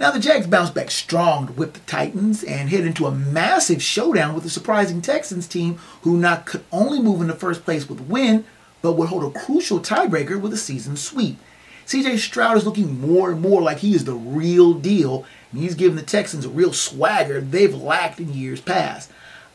[0.00, 3.80] Now the Jags bounced back strong to whip the Titans and head into a massive
[3.80, 8.00] showdown with the surprising Texans team who not could only move into first place with
[8.00, 8.44] a win,
[8.82, 11.38] but would hold a crucial tiebreaker with a season sweep.
[11.86, 15.24] CJ Stroud is looking more and more like he is the real deal,
[15.56, 19.10] he's giving the Texans a real swagger they've lacked in years past.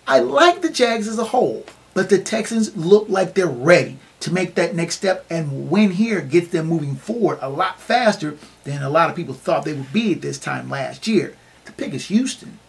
[0.08, 4.34] I like the Jags as a whole, but the Texans look like they're ready to
[4.34, 8.84] make that next step, and win here gets them moving forward a lot faster than
[8.84, 11.36] a lot of people thought they would be at this time last year.
[11.66, 12.60] The pick is Houston.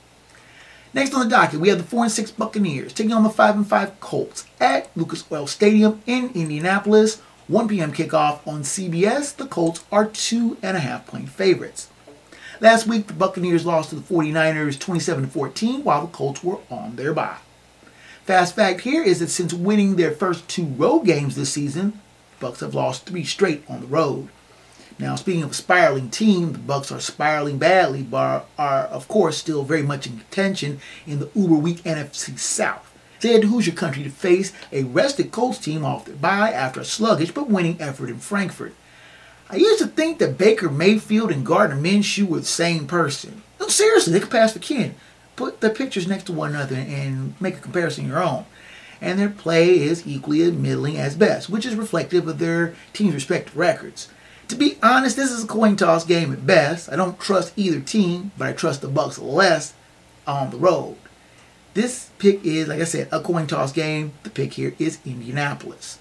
[0.93, 3.57] Next on the docket, we have the 4 and 6 Buccaneers taking on the 5
[3.57, 7.21] and 5 Colts at Lucas Oil Stadium in Indianapolis.
[7.47, 7.93] 1 p.m.
[7.93, 9.35] kickoff on CBS.
[9.35, 11.89] The Colts are two and a half point favorites.
[12.61, 16.97] Last week, the Buccaneers lost to the 49ers 27 14, while the Colts were on
[16.97, 17.39] their bye.
[18.25, 22.01] Fast fact here is that since winning their first two road games this season,
[22.39, 24.29] the Bucs have lost three straight on the road.
[24.99, 29.39] Now, speaking of a spiraling team, the Bucs are spiraling badly, but are, of course
[29.39, 32.87] still very much in contention in the uber weak NFC South.
[33.23, 36.81] They had the Hoosier country to face a rested Colts team off their bye after
[36.81, 38.75] a sluggish but winning effort in Frankfurt.
[39.53, 43.43] I used to think that Baker Mayfield and Gardner Minshew were the same person.
[43.59, 44.95] No, seriously, they could pass for kin.
[45.35, 48.45] Put the pictures next to one another and make a comparison your own.
[49.01, 53.15] And their play is equally as middling as best, which is reflective of their team's
[53.15, 54.09] respective records.
[54.49, 56.93] To be honest, this is a coin toss game at best.
[56.93, 59.75] I don't trust either team, but I trust the Bucs less
[60.27, 60.97] on the road.
[61.75, 64.13] This pick is, like I said, a coin toss game.
[64.23, 66.00] The pick here is Indianapolis.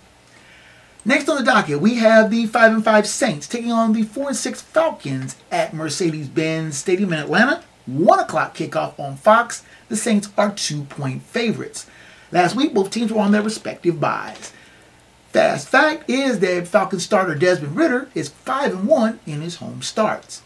[1.10, 4.28] Next on the docket, we have the 5 and 5 Saints taking on the 4
[4.28, 7.64] and 6 Falcons at Mercedes Benz Stadium in Atlanta.
[7.88, 9.64] 1 o'clock kickoff on Fox.
[9.88, 11.88] The Saints are two point favorites.
[12.32, 14.54] Last week, both teams were on their respective byes.
[15.30, 19.82] Fast fact is that Falcons starter Desmond Ridder is 5 and 1 in his home
[19.82, 20.44] starts.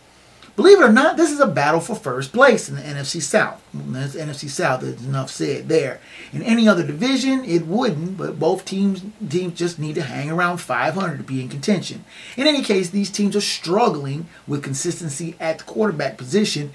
[0.55, 3.59] Believe it or not, this is a battle for first place in the NFC South.
[3.75, 5.99] NFC South, there's enough said there.
[6.31, 10.59] In any other division, it wouldn't, but both teams teams just need to hang around
[10.59, 12.05] 500 to be in contention.
[12.37, 16.71] In any case, these teams are struggling with consistency at the quarterback position,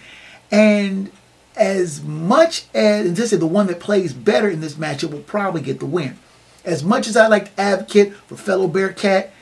[0.51, 1.13] and
[1.55, 5.21] as much as, and just say the one that plays better in this matchup will
[5.21, 6.19] probably get the win.
[6.65, 9.33] As much as I like to advocate for fellow Bearcat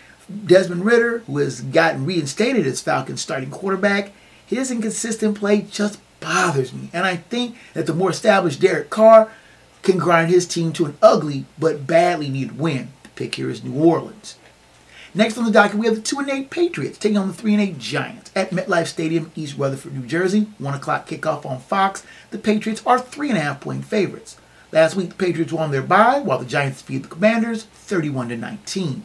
[0.45, 4.13] Desmond Ridder, who has gotten reinstated as Falcons starting quarterback,
[4.47, 6.89] his inconsistent play just bothers me.
[6.93, 9.31] And I think that the more established Derek Carr
[9.83, 12.89] can grind his team to an ugly but badly needed win.
[13.03, 14.37] The pick here is New Orleans.
[15.15, 17.55] Next on the docket, we have the 2 and 8 Patriots taking on the 3
[17.55, 20.49] and 8 Giants at MetLife Stadium, East Rutherford, New Jersey.
[20.59, 22.05] 1 o'clock kickoff on Fox.
[22.31, 24.37] The Patriots are 3.5 point favorites.
[24.73, 28.37] Last week, the Patriots won their bye, while the Giants defeated the Commanders 31 to
[28.37, 29.05] 19.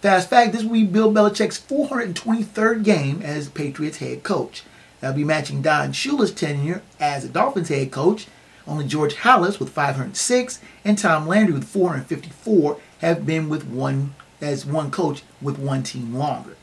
[0.00, 4.62] Fast fact, this will be Bill Belichick's 423rd game as Patriots head coach.
[5.00, 8.28] That'll be matching Don Shula's tenure as a Dolphins head coach.
[8.66, 14.64] Only George Halas with 506 and Tom Landry with 454 have been with one as
[14.64, 16.56] one coach with one team longer.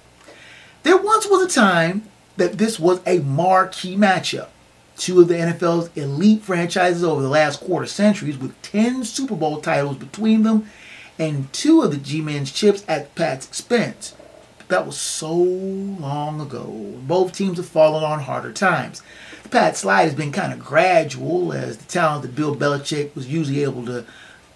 [0.83, 2.03] There once was a time
[2.37, 4.49] that this was a marquee matchup.
[4.97, 9.59] Two of the NFL's elite franchises over the last quarter centuries with 10 Super Bowl
[9.59, 10.69] titles between them
[11.17, 14.15] and two of the G-Men's chips at Pat's expense.
[14.57, 16.99] But that was so long ago.
[17.01, 19.01] Both teams have fallen on harder times.
[19.43, 23.27] The Pat slide has been kind of gradual as the talent that Bill Belichick was
[23.27, 24.05] usually able to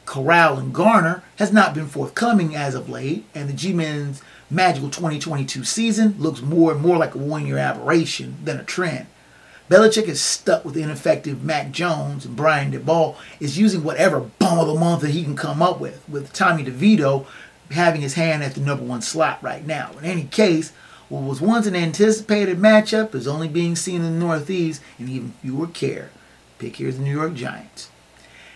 [0.06, 5.64] corral and garner has not been forthcoming as of late, and the G-Men's magical 2022
[5.64, 9.06] season looks more and more like a one-year aberration than a trend.
[9.70, 14.68] Belichick is stuck with ineffective Mac Jones, and Brian Daboll is using whatever bum of
[14.68, 17.28] the month that he can come up with, with Tommy DeVito
[17.70, 19.92] having his hand at the number one slot right now.
[20.00, 20.72] In any case,
[21.08, 25.34] what was once an anticipated matchup is only being seen in the Northeast and even
[25.42, 26.10] fewer care.
[26.58, 27.90] Pick here is the New York Giants.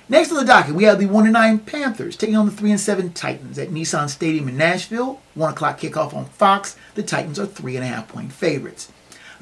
[0.09, 3.13] Next on the docket, we have the 1 9 Panthers taking on the 3 7
[3.13, 5.21] Titans at Nissan Stadium in Nashville.
[5.35, 6.75] 1 o'clock kickoff on Fox.
[6.95, 8.91] The Titans are 3.5 point favorites.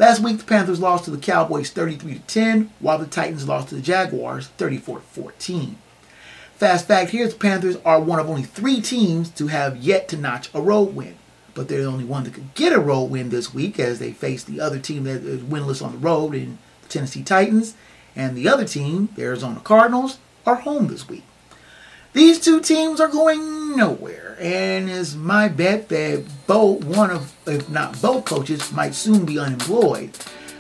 [0.02, 3.76] Last week, the Panthers lost to the Cowboys 33 10, while the Titans lost to
[3.76, 5.78] the Jaguars 34 14.
[6.56, 10.18] Fast fact here the Panthers are one of only three teams to have yet to
[10.18, 11.18] notch a road win.
[11.54, 14.12] But they're the only one that could get a road win this week as they
[14.12, 17.76] face the other team that is winless on the road in the Tennessee Titans.
[18.16, 21.26] And the other team, the Arizona Cardinals, are home this week.
[22.14, 27.70] These two teams are going nowhere, and it's my bet that both one of, if
[27.70, 30.12] not both coaches, might soon be unemployed.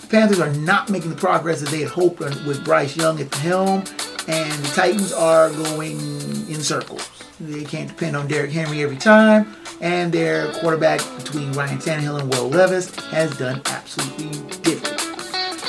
[0.01, 3.31] The Panthers are not making the progress that they had hoped with Bryce Young at
[3.31, 3.83] the helm,
[4.27, 5.99] and the Titans are going
[6.47, 7.09] in circles.
[7.39, 12.31] They can't depend on Derrick Henry every time, and their quarterback between Ryan Tannehill and
[12.31, 15.01] Will Levis has done absolutely ridiculous.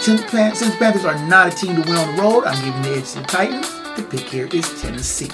[0.05, 2.99] Since, since Panthers are not a team to win on the road, I'm giving the
[2.99, 3.71] edge to the Titans.
[3.97, 5.31] The pick here is Tennessee.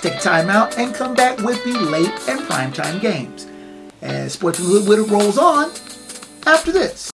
[0.00, 3.46] Take time out, and come back with the late and primetime games.
[4.00, 4.80] as Sports from the
[5.10, 5.70] rolls on
[6.46, 7.09] after this.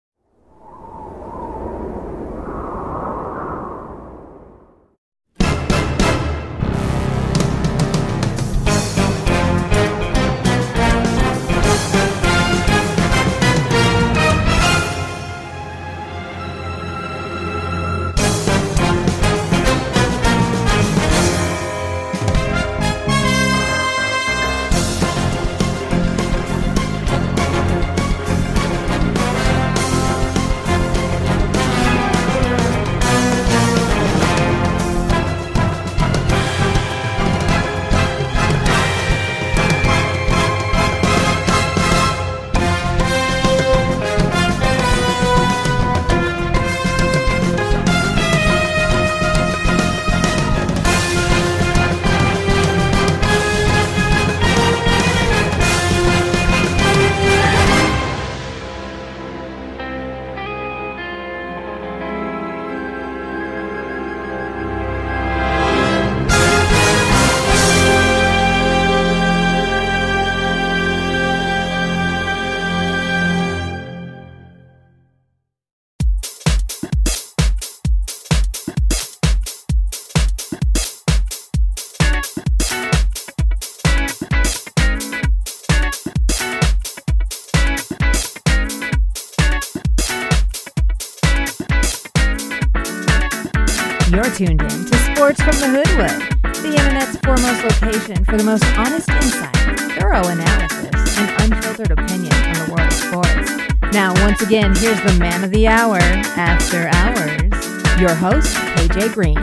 [94.34, 99.08] Tuned in to Sports from the Hoodwood, the internet's foremost location for the most honest
[99.08, 99.54] insight,
[99.96, 103.94] thorough analysis, and unfiltered opinion on the world of sports.
[103.94, 105.98] Now, once again, here's the man of the hour,
[106.34, 109.38] After Hours, your host, KJ Green.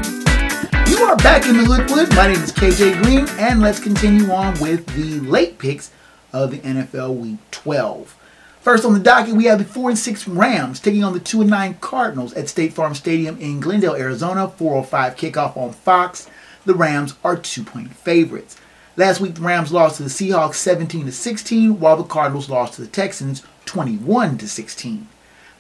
[0.89, 2.14] You are back in the Hoodwood.
[2.14, 5.92] My name is KJ Green, and let's continue on with the late picks
[6.34, 8.18] of the NFL Week 12.
[8.62, 11.41] First on the docket, we have the 4 and 6 Rams taking on the 2
[11.41, 14.47] and 9 Cardinals at State Farm Stadium in Glendale, Arizona.
[14.49, 16.30] 405 kickoff on Fox.
[16.66, 18.57] The Rams are two point favorites.
[18.95, 22.76] Last week, the Rams lost to the Seahawks 17 to 16, while the Cardinals lost
[22.76, 25.07] to the Texans 21 to 16.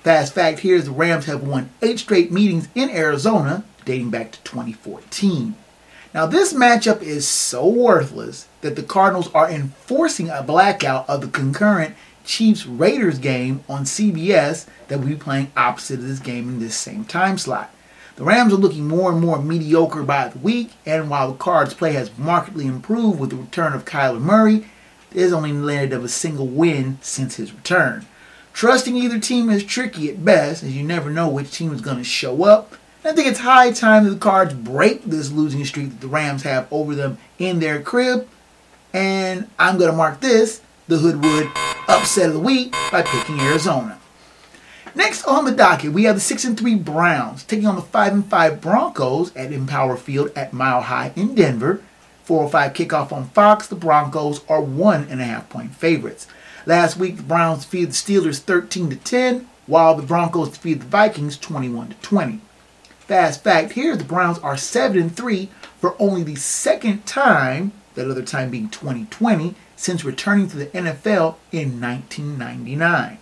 [0.03, 4.31] Fast fact here is the Rams have won eight straight meetings in Arizona, dating back
[4.33, 5.55] to 2014.
[6.13, 11.27] Now, this matchup is so worthless that the Cardinals are enforcing a blackout of the
[11.27, 16.59] concurrent Chiefs Raiders game on CBS that will be playing opposite of this game in
[16.59, 17.73] this same time slot.
[18.15, 21.73] The Rams are looking more and more mediocre by the week, and while the Cards'
[21.73, 24.65] play has markedly improved with the return of Kyler Murray,
[25.13, 28.05] has only landed of a single win since his return.
[28.53, 31.97] Trusting either team is tricky at best, as you never know which team is going
[31.97, 32.75] to show up.
[33.03, 36.07] And I think it's high time that the Cards break this losing streak that the
[36.07, 38.27] Rams have over them in their crib.
[38.93, 41.51] And I'm going to mark this the Hoodwood
[41.87, 43.99] upset of the week by picking Arizona.
[44.93, 48.13] Next on the docket, we have the 6 and 3 Browns taking on the 5
[48.13, 51.81] and 5 Broncos at Empower Field at Mile High in Denver.
[52.25, 53.67] 405 kickoff on Fox.
[53.67, 56.27] The Broncos are one and a half point favorites.
[56.65, 60.87] Last week, the Browns defeated the Steelers 13 to 10, while the Broncos defeated the
[60.87, 62.39] Vikings 21 to 20.
[62.99, 68.09] Fast fact here: the Browns are 7 and 3 for only the second time, that
[68.09, 73.17] other time being 2020, since returning to the NFL in 1999.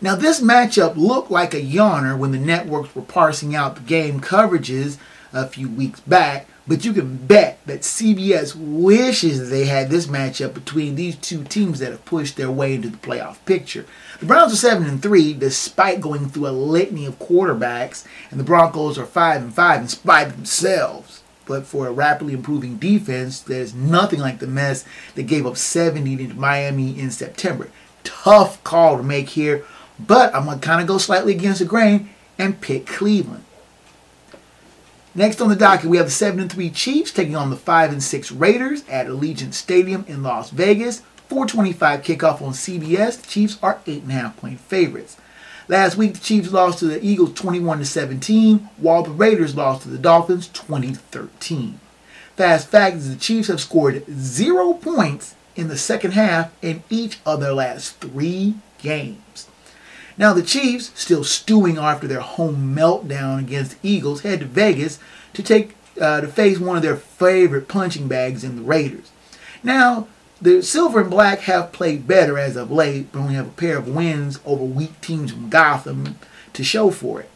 [0.00, 4.20] Now, this matchup looked like a yawner when the networks were parsing out the game
[4.20, 4.98] coverages
[5.32, 10.54] a few weeks back, but you can bet that CBS wishes they had this matchup
[10.54, 13.84] between these two teams that have pushed their way into the playoff picture.
[14.20, 18.44] The Browns are 7 and 3 despite going through a litany of quarterbacks, and the
[18.44, 21.23] Broncos are 5 and 5 in spite of themselves.
[21.46, 24.84] But for a rapidly improving defense, there's nothing like the mess
[25.14, 27.70] that gave up 70 to Miami in September.
[28.02, 29.64] Tough call to make here,
[29.98, 33.44] but I'm going to kind of go slightly against the grain and pick Cleveland.
[35.14, 37.92] Next on the docket, we have the 7 and 3 Chiefs taking on the 5
[37.92, 41.02] and 6 Raiders at Allegiant Stadium in Las Vegas.
[41.28, 43.20] 425 kickoff on CBS.
[43.20, 45.16] The Chiefs are 8.5 point favorites.
[45.66, 49.82] Last week, the Chiefs lost to the Eagles 21 to 17, while the Raiders lost
[49.82, 51.74] to the Dolphins 20-13.
[52.36, 57.18] Fast fact is the Chiefs have scored zero points in the second half in each
[57.24, 59.48] of their last three games.
[60.18, 64.98] Now, the Chiefs, still stewing after their home meltdown against the Eagles, head to Vegas
[65.32, 69.12] to take uh, to face one of their favorite punching bags in the Raiders.
[69.62, 70.08] Now,
[70.44, 73.78] the silver and black have played better as of late, but only have a pair
[73.78, 76.18] of wins over weak teams from Gotham
[76.52, 77.30] to show for it.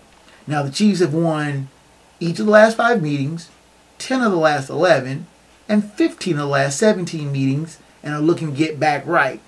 [0.46, 1.68] Now, the Chiefs have won
[2.20, 3.48] each of the last five meetings,
[3.96, 5.26] 10 of the last 11,
[5.70, 9.40] and 15 of the last 17 meetings, and are looking to get back right.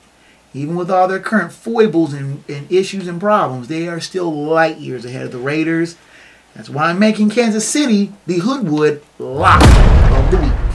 [0.55, 4.79] Even with all their current foibles and, and issues and problems, they are still light
[4.79, 5.99] years ahead of the Raiders.
[6.55, 10.70] That's why I'm making Kansas City the Hoodwood lock of the week.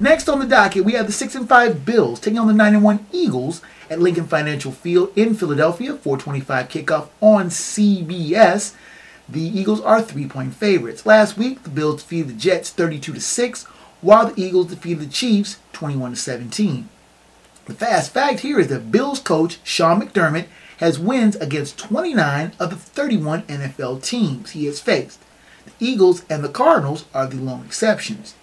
[0.00, 2.74] Next on the docket, we have the 6 and 5 Bills taking on the 9
[2.74, 5.96] and 1 Eagles at Lincoln Financial Field in Philadelphia.
[5.96, 8.74] 425 kickoff on CBS.
[9.28, 11.04] The Eagles are three-point favorites.
[11.04, 13.64] Last week, the Bills defeated the Jets 32 to 6,
[14.00, 16.88] while the Eagles defeated the Chiefs 21 to 17.
[17.66, 20.46] The fast fact here is that Bills coach Sean McDermott
[20.78, 25.20] has wins against 29 of the 31 NFL teams he has faced.
[25.66, 28.34] The Eagles and the Cardinals are the lone exceptions.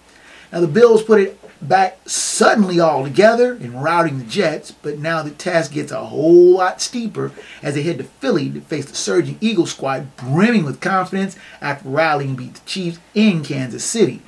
[0.52, 5.24] Now the Bills put it back suddenly all together in routing the Jets, but now
[5.24, 7.32] the task gets a whole lot steeper
[7.62, 11.90] as they head to Philly to face the surging Eagles squad brimming with confidence after
[11.90, 14.22] rallying and beat the Chiefs in Kansas City.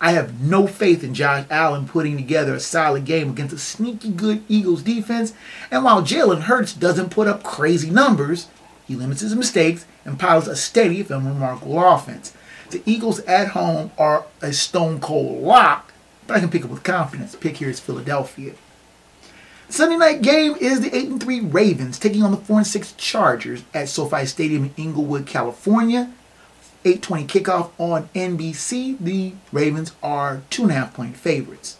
[0.00, 4.10] I have no faith in Josh Allen putting together a solid game against a sneaky
[4.10, 5.32] good Eagles defense,
[5.70, 8.48] and while Jalen Hurts doesn't put up crazy numbers,
[8.86, 12.34] he limits his mistakes and piles a steady if unremarkable offense.
[12.70, 15.93] The Eagles at home are a stone cold lock,
[16.26, 17.34] but I can pick up with confidence.
[17.34, 18.54] Pick here is Philadelphia.
[19.68, 22.92] Sunday night game is the 8 and 3 Ravens taking on the 4 and 6
[22.92, 26.12] Chargers at SoFi Stadium in Inglewood, California.
[26.84, 28.96] 8:20 kickoff on NBC.
[29.00, 31.78] The Ravens are two and a half point favorites.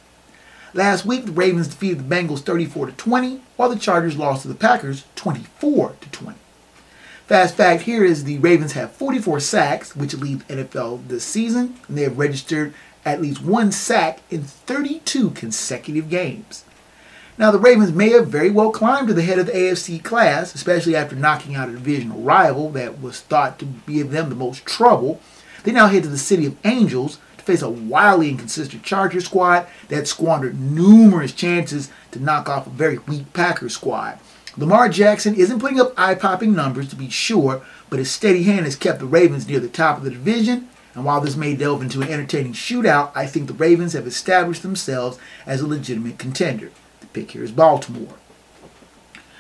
[0.73, 4.49] Last week, the Ravens defeated the Bengals 34 to 20, while the Chargers lost to
[4.49, 6.39] the Packers 24 to 20.
[7.27, 11.97] Fast fact here is the Ravens have 44 sacks, which lead NFL this season, and
[11.97, 12.75] they have registered
[13.05, 16.65] at least one sack in 32 consecutive games.
[17.37, 20.55] Now, the Ravens may have very well climbed to the head of the AFC class,
[20.55, 24.65] especially after knocking out a divisional rival that was thought to give them the most
[24.65, 25.21] trouble.
[25.65, 29.67] They now head to the City of Angels to face a wildly inconsistent Charger squad
[29.89, 34.21] that squandered numerous chances to knock off a very weak Packers squad.
[34.57, 38.65] Lamar Jackson isn't putting up eye popping numbers to be sure, but his steady hand
[38.65, 40.69] has kept the Ravens near the top of the division.
[40.95, 44.63] And while this may delve into an entertaining shootout, I think the Ravens have established
[44.63, 46.71] themselves as a legitimate contender.
[47.01, 48.15] The pick here is Baltimore.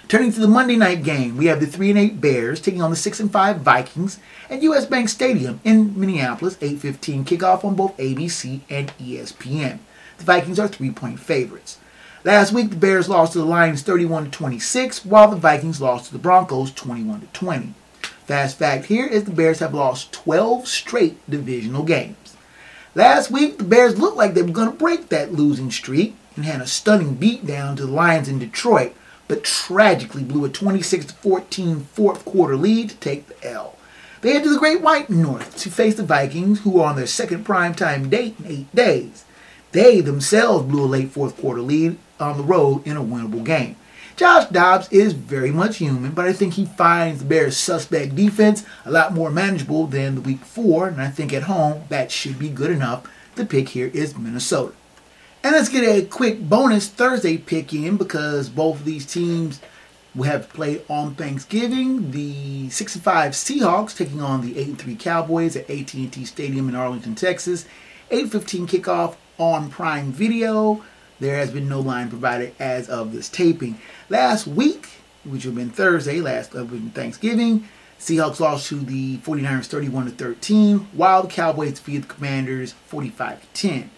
[0.07, 2.91] Turning to the Monday night game, we have the 3 and 8 Bears taking on
[2.91, 4.19] the 6 and 5 Vikings
[4.51, 9.79] at US Bank Stadium in Minneapolis, 8:15 kickoff on both ABC and ESPN.
[10.19, 11.79] The Vikings are 3-point favorites.
[12.23, 16.07] Last week the Bears lost to the Lions 31 to 26, while the Vikings lost
[16.07, 17.75] to the Broncos 21 to 20.
[18.27, 22.37] Fast fact here is the Bears have lost 12 straight divisional games.
[22.95, 26.45] Last week the Bears looked like they were going to break that losing streak and
[26.45, 28.95] had a stunning beatdown to the Lions in Detroit,
[29.29, 33.77] but tragically blew a 26 14 fourth quarter lead to take the L.
[34.23, 37.07] They head to the Great White North to face the Vikings, who are on their
[37.07, 39.25] second primetime date in eight days.
[39.73, 43.77] They themselves blew a late fourth quarter lead on the road in a winnable game.
[44.17, 48.65] Josh Dobbs is very much human, but I think he finds the Bears' suspect defense
[48.85, 52.39] a lot more manageable than the week four, and I think at home that should
[52.39, 53.09] be good enough.
[53.35, 54.73] The pick here is Minnesota.
[55.43, 59.61] And let's get a quick bonus Thursday pick in because both of these teams
[60.15, 62.13] will have played on Thanksgiving.
[62.13, 67.67] The 65 Seahawks taking on the 8-3 Cowboys at AT&T Stadium in Arlington, Texas.
[68.13, 70.85] 8:15 kickoff on Prime Video.
[71.21, 73.79] There has been no line provided as of this taping.
[74.09, 74.89] Last week,
[75.25, 80.11] which would have been Thursday, last of Thanksgiving, Seahawks lost to the 49ers 31 to
[80.11, 83.91] 13, while the Cowboys defeated the Commanders 45 to 10.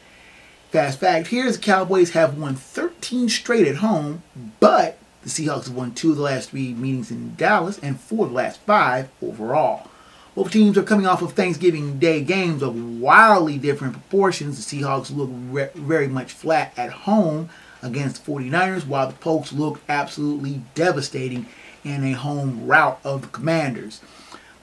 [0.70, 4.22] Fast fact here is the Cowboys have won 13 straight at home,
[4.60, 8.26] but the Seahawks have won two of the last three meetings in Dallas and four
[8.26, 9.90] of the last five overall.
[10.36, 14.66] Both teams are coming off of Thanksgiving Day games of wildly different proportions.
[14.66, 17.48] The Seahawks look re- very much flat at home
[17.82, 21.46] against the 49ers, while the Pokes look absolutely devastating
[21.84, 24.02] in a home rout of the Commanders.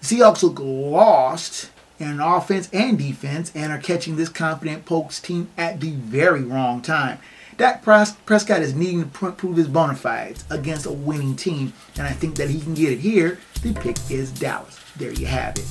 [0.01, 5.49] The Seahawks look lost in offense and defense and are catching this confident Pokes team
[5.57, 7.17] at the very wrong time.
[7.57, 12.11] Dak Prescott is needing to prove his bona fides against a winning team, and I
[12.11, 13.39] think that he can get it here.
[13.63, 14.82] The pick is Dallas.
[14.95, 15.65] There you have it.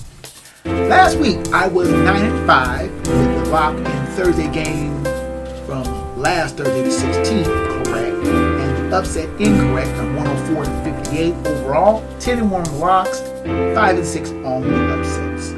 [0.65, 5.05] Last week I was 9 and 5 with the lock in Thursday game
[5.65, 12.05] from last Thursday the 16th, correct, and the upset incorrect on 104 to 58 overall,
[12.19, 15.53] 10 and 1 on the locks, 5 and 6 on the upsets.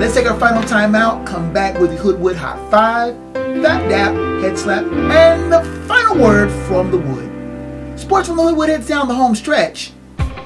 [0.00, 4.58] Let's take our final timeout, come back with the Hoodwood Hot 5, Phat Dap, Head
[4.58, 8.00] Slap, and the final word from the Wood.
[8.00, 9.92] Sports from the Hoodwood heads down the home stretch.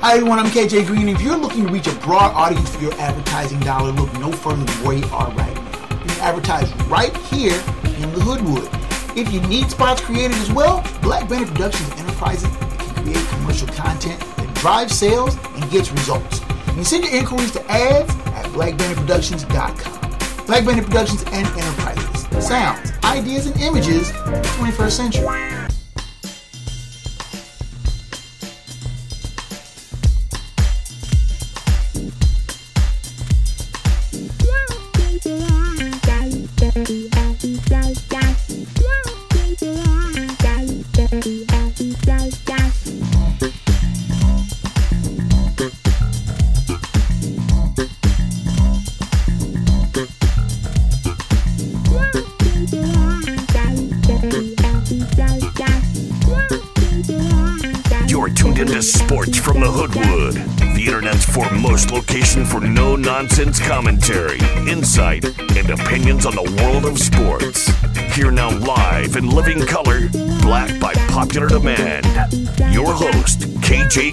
[0.01, 1.09] Hi everyone, I'm KJ Green.
[1.09, 4.62] If you're looking to reach a broad audience for your advertising dollar, look no further
[4.62, 5.88] than where you are right now.
[5.90, 8.68] You can advertise right here in the Hoodwood.
[9.16, 14.20] If you need spots created as well, Black Banner Productions Enterprises can create commercial content
[14.36, 16.40] that drives sales and gets results.
[16.40, 20.47] You can send your inquiries to ads at blackbannerproductions.com.
[20.47, 22.47] Black Banner Productions and Enterprises.
[22.47, 25.65] Sounds, ideas, and images the 21st century.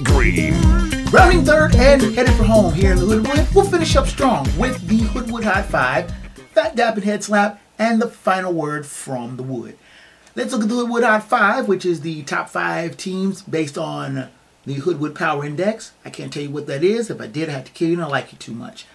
[0.04, 0.54] Green.
[1.12, 4.88] Rounding third and headed for home here in the Hoodwood, we'll finish up strong with
[4.88, 6.12] the Hoodwood High Five,
[6.54, 9.78] Phat Dap and Head Slap, and the final word from the Wood.
[10.36, 14.30] Let's look at the Hoodwood High Five, which is the top five teams based on
[14.66, 15.92] the Hoodwood Power Index.
[16.04, 17.10] I can't tell you what that is.
[17.10, 18.86] If I did, I have to kill you, and I like you too much.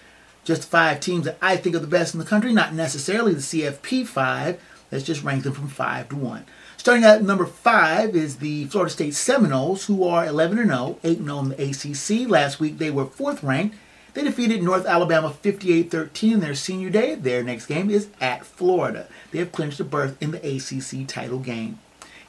[0.43, 3.39] Just five teams that I think are the best in the country, not necessarily the
[3.39, 4.59] CFP five.
[4.91, 6.45] Let's just rank them from five to one.
[6.79, 11.17] Starting at number five is the Florida State Seminoles, who are 11 and 0, 8
[11.17, 12.29] 0 in the ACC.
[12.29, 13.75] Last week they were fourth ranked.
[14.13, 17.15] They defeated North Alabama 58 13 in their senior day.
[17.15, 19.09] Their next game is at Florida.
[19.31, 21.79] They have clinched a berth in the ACC title game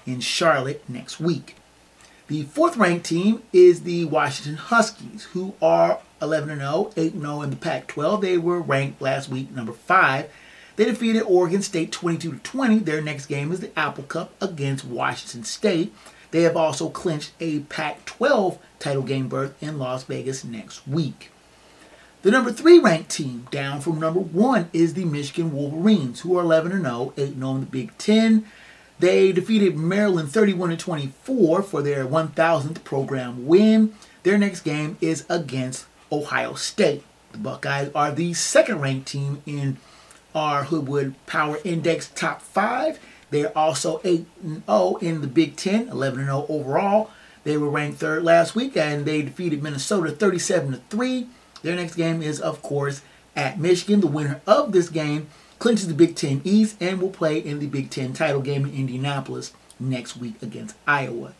[0.04, 1.54] in Charlotte next week.
[2.26, 7.50] The fourth ranked team is the Washington Huskies, who are 11 0, 8 0 in
[7.50, 8.20] the Pac 12.
[8.20, 10.28] They were ranked last week number five.
[10.76, 12.78] They defeated Oregon State 22 20.
[12.78, 15.92] Their next game is the Apple Cup against Washington State.
[16.30, 21.30] They have also clinched a Pac 12 title game berth in Las Vegas next week.
[22.22, 26.42] The number three ranked team, down from number one, is the Michigan Wolverines, who are
[26.42, 28.44] 11 0, 8 0 in the Big Ten.
[28.98, 33.94] They defeated Maryland 31 24 for their 1000th program win.
[34.22, 37.02] Their next game is against Ohio State.
[37.32, 39.78] The Buckeyes are the second ranked team in
[40.34, 42.98] our Hoodwood Power Index top five.
[43.30, 44.26] They are also 8
[44.66, 47.10] 0 in the Big Ten, 11 0 overall.
[47.44, 51.26] They were ranked third last week and they defeated Minnesota 37 3.
[51.62, 53.02] Their next game is, of course,
[53.36, 54.00] at Michigan.
[54.00, 55.28] The winner of this game
[55.58, 58.74] clinches the Big Ten East and will play in the Big Ten title game in
[58.74, 61.32] Indianapolis next week against Iowa.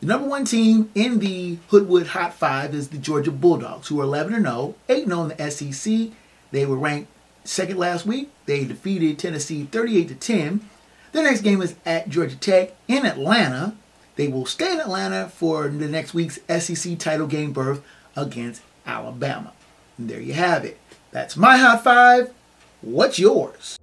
[0.00, 4.04] The number one team in the Hoodwood Hot Five is the Georgia Bulldogs, who are
[4.04, 6.08] 11 0, 8 0 in the SEC.
[6.52, 7.10] They were ranked
[7.44, 8.30] second last week.
[8.46, 10.68] They defeated Tennessee 38 to 10.
[11.12, 13.74] Their next game is at Georgia Tech in Atlanta.
[14.16, 17.82] They will stay in Atlanta for the next week's SEC title game berth
[18.16, 19.52] against Alabama.
[19.98, 20.78] And there you have it.
[21.10, 22.32] That's my hot five.
[22.82, 23.78] What's yours?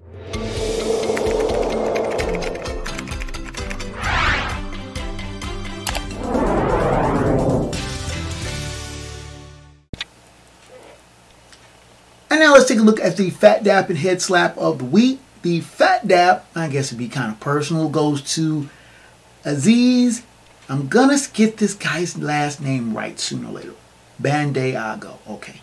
[12.67, 15.19] Take a look at the Phat Dap and Head Slap of the week.
[15.41, 18.69] The Phat Dap, I guess it'd be kind of personal, goes to
[19.45, 20.23] Aziz.
[20.67, 23.73] I'm gonna get this guy's last name right sooner or later.
[24.21, 25.17] Bandaogo.
[25.29, 25.61] Okay.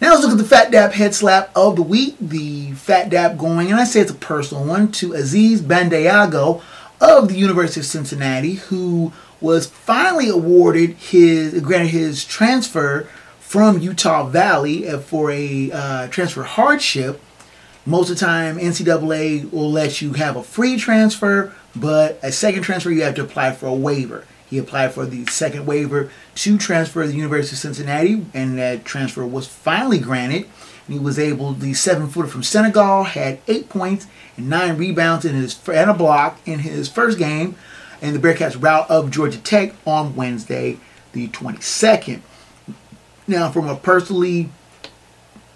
[0.00, 2.16] Now let's look at the Phat Dap head slap of the week.
[2.20, 6.62] The Phat Dap going, and I say it's a personal one, to Aziz Bandaogo
[7.00, 13.08] of the University of Cincinnati, who was finally awarded his, granted his transfer
[13.48, 17.18] from Utah Valley for a uh, transfer hardship.
[17.86, 22.60] Most of the time, NCAA will let you have a free transfer, but a second
[22.60, 24.26] transfer, you have to apply for a waiver.
[24.50, 28.84] He applied for the second waiver to transfer to the University of Cincinnati, and that
[28.84, 30.44] transfer was finally granted.
[30.86, 35.24] And he was able, the seven footer from Senegal had eight points and nine rebounds
[35.24, 37.56] in his and a block in his first game
[38.02, 40.76] in the Bearcats route of Georgia Tech on Wednesday,
[41.12, 42.20] the 22nd.
[43.28, 44.48] Now, from a personally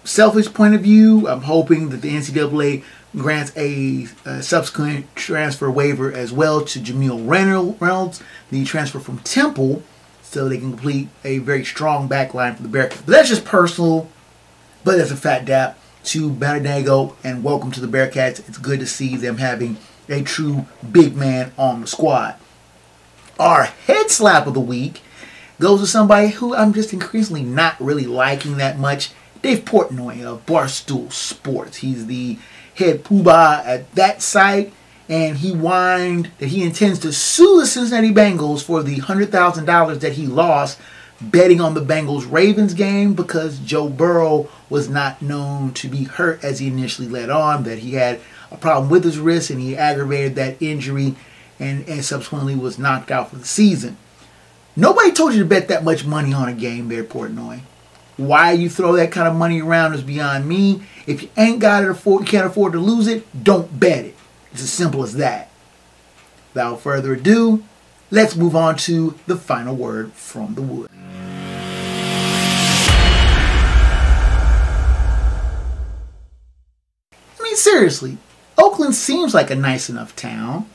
[0.03, 2.83] selfish point of view, I'm hoping that the NCAA
[3.17, 8.21] grants a, a, subsequent transfer waiver as well to Jamille Reynolds,
[8.51, 9.81] the transfer from Temple,
[10.21, 13.03] so they can complete a very strong backline for the Bearcats.
[13.05, 14.07] But that's just personal,
[14.83, 18.47] but that's a phat dap to Bandaogo and welcome to the Bearcats.
[18.47, 22.35] It's good to see them having a true big man on the squad.
[23.39, 25.01] Our head slap of the week
[25.63, 29.11] goes to somebody who I'm just increasingly not really liking that much.
[29.41, 31.77] Dave Portnoy of Barstool Sports.
[31.77, 32.37] He's the
[32.75, 34.73] head poobah at that site,
[35.07, 40.13] and he whined that he intends to sue the Cincinnati Bengals for the $100,000 that
[40.13, 40.79] he lost
[41.21, 46.43] betting on the Bengals Ravens game because Joe Burrow was not known to be hurt
[46.43, 48.19] as he initially let on, that he had
[48.51, 51.15] a problem with his wrist and he aggravated that injury
[51.57, 53.97] and, and subsequently was knocked out for the season.
[54.75, 57.59] Nobody told you to bet that much money on a game there, Portnoy.
[58.17, 60.81] Why you throw that kind of money around is beyond me.
[61.05, 64.15] If you ain't got it afford, you can't afford to lose it, don't bet it.
[64.51, 65.51] It's as simple as that.
[66.55, 67.63] Without further ado,
[68.09, 70.89] let's move on to the final word from the wood.
[77.39, 78.17] I mean, seriously,
[78.57, 80.67] Oakland seems like a nice enough town.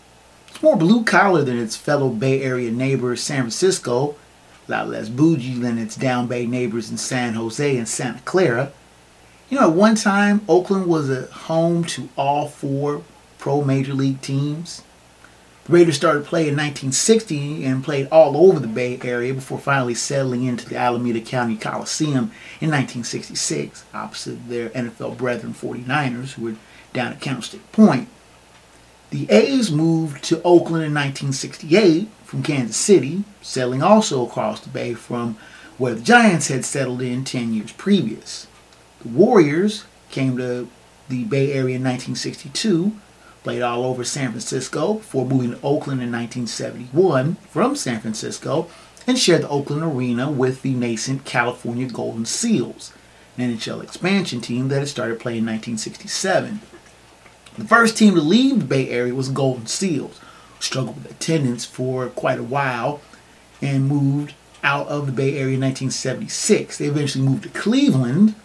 [0.61, 4.17] More blue collar than its fellow Bay Area neighbor San Francisco,
[4.67, 8.73] a lot less bougie than its down Bay neighbors in San Jose and Santa Clara.
[9.49, 13.03] You know, at one time, Oakland was a home to all four
[13.39, 14.83] pro major league teams.
[15.65, 19.95] The Raiders started playing in 1960 and played all over the Bay Area before finally
[19.95, 26.57] settling into the Alameda County Coliseum in 1966, opposite their NFL brethren 49ers, who were
[26.93, 28.09] down at Candlestick Point.
[29.11, 34.93] The A's moved to Oakland in 1968 from Kansas City, settling also across the bay
[34.93, 35.39] from
[35.79, 38.47] where the Giants had settled in 10 years previous.
[39.01, 40.69] The Warriors came to
[41.09, 42.93] the Bay Area in 1962,
[43.43, 48.69] played all over San Francisco before moving to Oakland in 1971 from San Francisco
[49.07, 52.93] and shared the Oakland Arena with the nascent California Golden Seals,
[53.39, 56.61] an NHL expansion team that had started playing in 1967.
[57.59, 60.21] The first team to leave the Bay Area was Golden Seals,
[60.61, 63.01] struggled with attendance for quite a while
[63.61, 66.79] and moved out of the Bay Area in 1976.
[66.79, 68.37] They eventually moved to Cleveland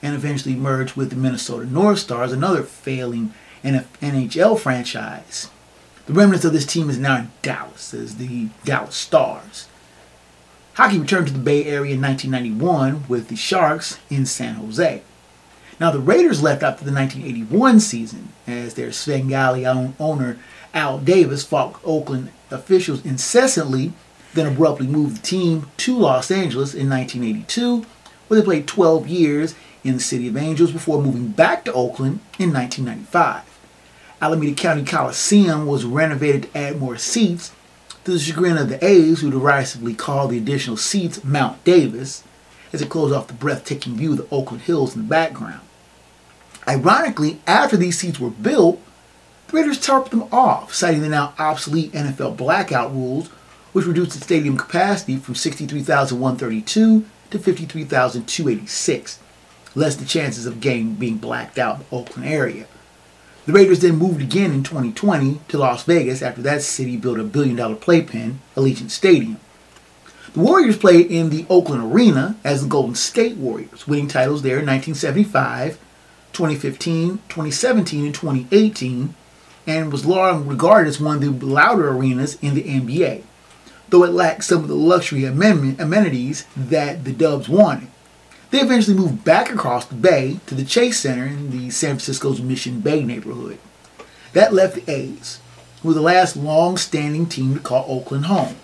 [0.00, 3.34] and eventually merged with the Minnesota North Stars, another failing
[3.64, 5.50] NHL franchise.
[6.06, 9.66] The remnants of this team is now in Dallas as the Dallas Stars.
[10.74, 15.02] Hockey returned to the Bay Area in 1991 with the Sharks in San Jose.
[15.80, 20.38] Now, the Raiders left after the 1981 season as their Svengali owner
[20.72, 23.92] Al Davis fought Oakland officials incessantly,
[24.34, 27.84] then abruptly moved the team to Los Angeles in 1982,
[28.28, 32.20] where they played 12 years in the City of Angels before moving back to Oakland
[32.38, 33.42] in 1995.
[34.20, 37.52] Alameda County Coliseum was renovated to add more seats
[38.04, 42.22] to the chagrin of the A's, who derisively called the additional seats Mount Davis,
[42.72, 45.60] as it closed off the breathtaking view of the Oakland Hills in the background.
[46.66, 48.80] Ironically, after these seats were built,
[49.48, 53.28] the Raiders tarped them off, citing the now obsolete NFL blackout rules,
[53.72, 59.18] which reduced the stadium capacity from 63,132 to 53,286,
[59.74, 62.66] less the chances of game being blacked out in the Oakland area.
[63.46, 67.24] The Raiders then moved again in 2020 to Las Vegas after that city built a
[67.24, 69.38] billion dollar playpen, Allegiant Stadium.
[70.32, 74.58] The Warriors played in the Oakland Arena as the Golden State Warriors, winning titles there
[74.58, 75.78] in 1975,
[76.34, 79.14] 2015, 2017, and 2018,
[79.66, 83.22] and was long regarded as one of the louder arenas in the NBA,
[83.88, 87.88] though it lacked some of the luxury amenities that the Dubs wanted.
[88.50, 92.40] They eventually moved back across the bay to the Chase Center in the San Francisco's
[92.40, 93.58] Mission Bay neighborhood.
[94.32, 95.40] That left the A's,
[95.82, 98.56] who were the last long-standing team to call Oakland home.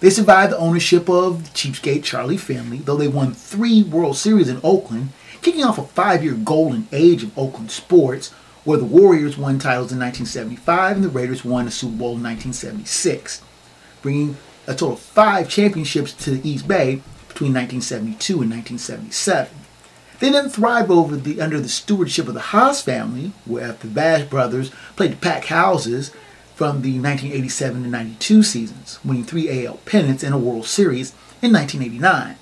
[0.00, 4.48] They survived the ownership of the cheapskate Charlie family, though they won three World Series
[4.48, 5.10] in Oakland,
[5.42, 8.30] kicking off a five-year golden age of Oakland sports,
[8.64, 12.22] where the Warriors won titles in 1975 and the Raiders won the Super Bowl in
[12.22, 13.42] 1976,
[14.00, 14.36] bringing
[14.66, 19.56] a total of five championships to the East Bay between 1972 and 1977.
[20.20, 24.28] They then thrived over the under the stewardship of the Haas family, where the Bash
[24.28, 26.12] brothers played the pack houses
[26.54, 31.10] from the 1987 to 92 seasons, winning three AL pennants and a World Series
[31.42, 32.36] in 1989.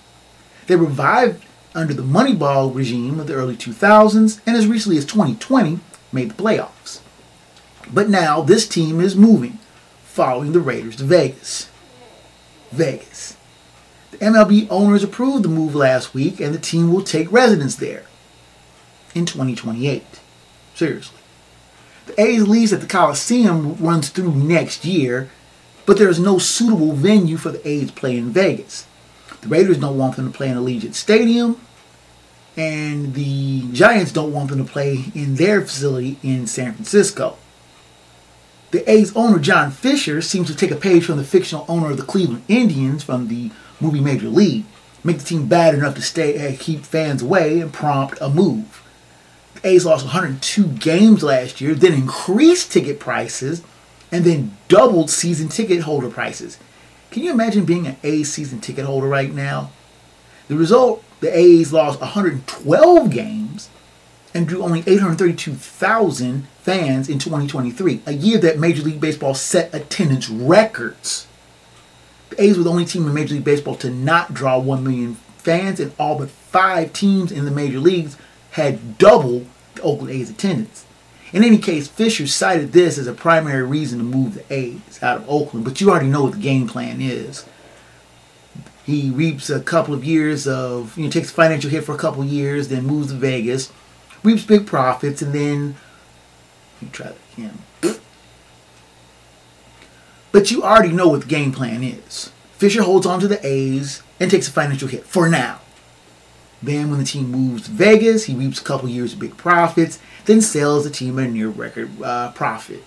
[0.66, 1.42] They revived
[1.74, 5.80] under the Moneyball regime of the early 2000s, and as recently as 2020,
[6.12, 7.00] made the playoffs.
[7.92, 9.58] But now this team is moving,
[10.02, 11.70] following the Raiders to Vegas.
[12.70, 13.36] Vegas.
[14.10, 18.04] The MLB owners approved the move last week, and the team will take residence there
[19.14, 20.04] in 2028.
[20.74, 21.18] Seriously.
[22.06, 25.30] The A's lease at the Coliseum runs through next year,
[25.86, 28.86] but there is no suitable venue for the A's play in Vegas.
[29.42, 31.60] The Raiders don't want them to play in Allegiant Stadium,
[32.56, 37.36] and the Giants don't want them to play in their facility in San Francisco.
[38.70, 41.96] The A's owner, John Fisher, seems to take a page from the fictional owner of
[41.96, 44.64] the Cleveland Indians from the movie Major League,
[45.02, 48.82] make the team bad enough to stay uh, keep fans away and prompt a move.
[49.54, 53.62] The A's lost 102 games last year, then increased ticket prices,
[54.12, 56.58] and then doubled season ticket holder prices.
[57.10, 59.70] Can you imagine being an A's season ticket holder right now?
[60.48, 63.68] The result, the A's lost 112 games
[64.32, 70.28] and drew only 832,000 fans in 2023, a year that Major League Baseball set attendance
[70.28, 71.26] records.
[72.30, 75.16] The A's were the only team in Major League Baseball to not draw 1 million
[75.38, 78.16] fans, and all but five teams in the major leagues
[78.52, 80.84] had double the Oakland A's attendance.
[81.32, 85.18] In any case, Fisher cited this as a primary reason to move the A's out
[85.18, 87.46] of Oakland, but you already know what the game plan is.
[88.84, 91.98] He reaps a couple of years of, you know, takes a financial hit for a
[91.98, 93.72] couple of years, then moves to Vegas,
[94.24, 95.76] reaps big profits, and then
[96.80, 97.58] you try that again.
[100.32, 102.32] But you already know what the game plan is.
[102.52, 105.60] Fisher holds on to the A's and takes a financial hit for now.
[106.62, 109.98] Then, when the team moves to Vegas, he reaps a couple years of big profits,
[110.26, 112.84] then sells the team at a near record uh, profit.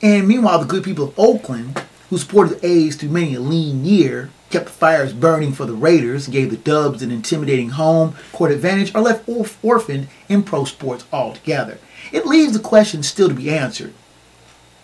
[0.00, 3.84] And meanwhile, the good people of Oakland, who supported the A's through many a lean
[3.84, 8.50] year, kept the fires burning for the Raiders, gave the Dubs an intimidating home court
[8.50, 9.28] advantage, are left
[9.62, 11.78] orphaned in pro sports altogether.
[12.12, 13.94] It leaves the question still to be answered.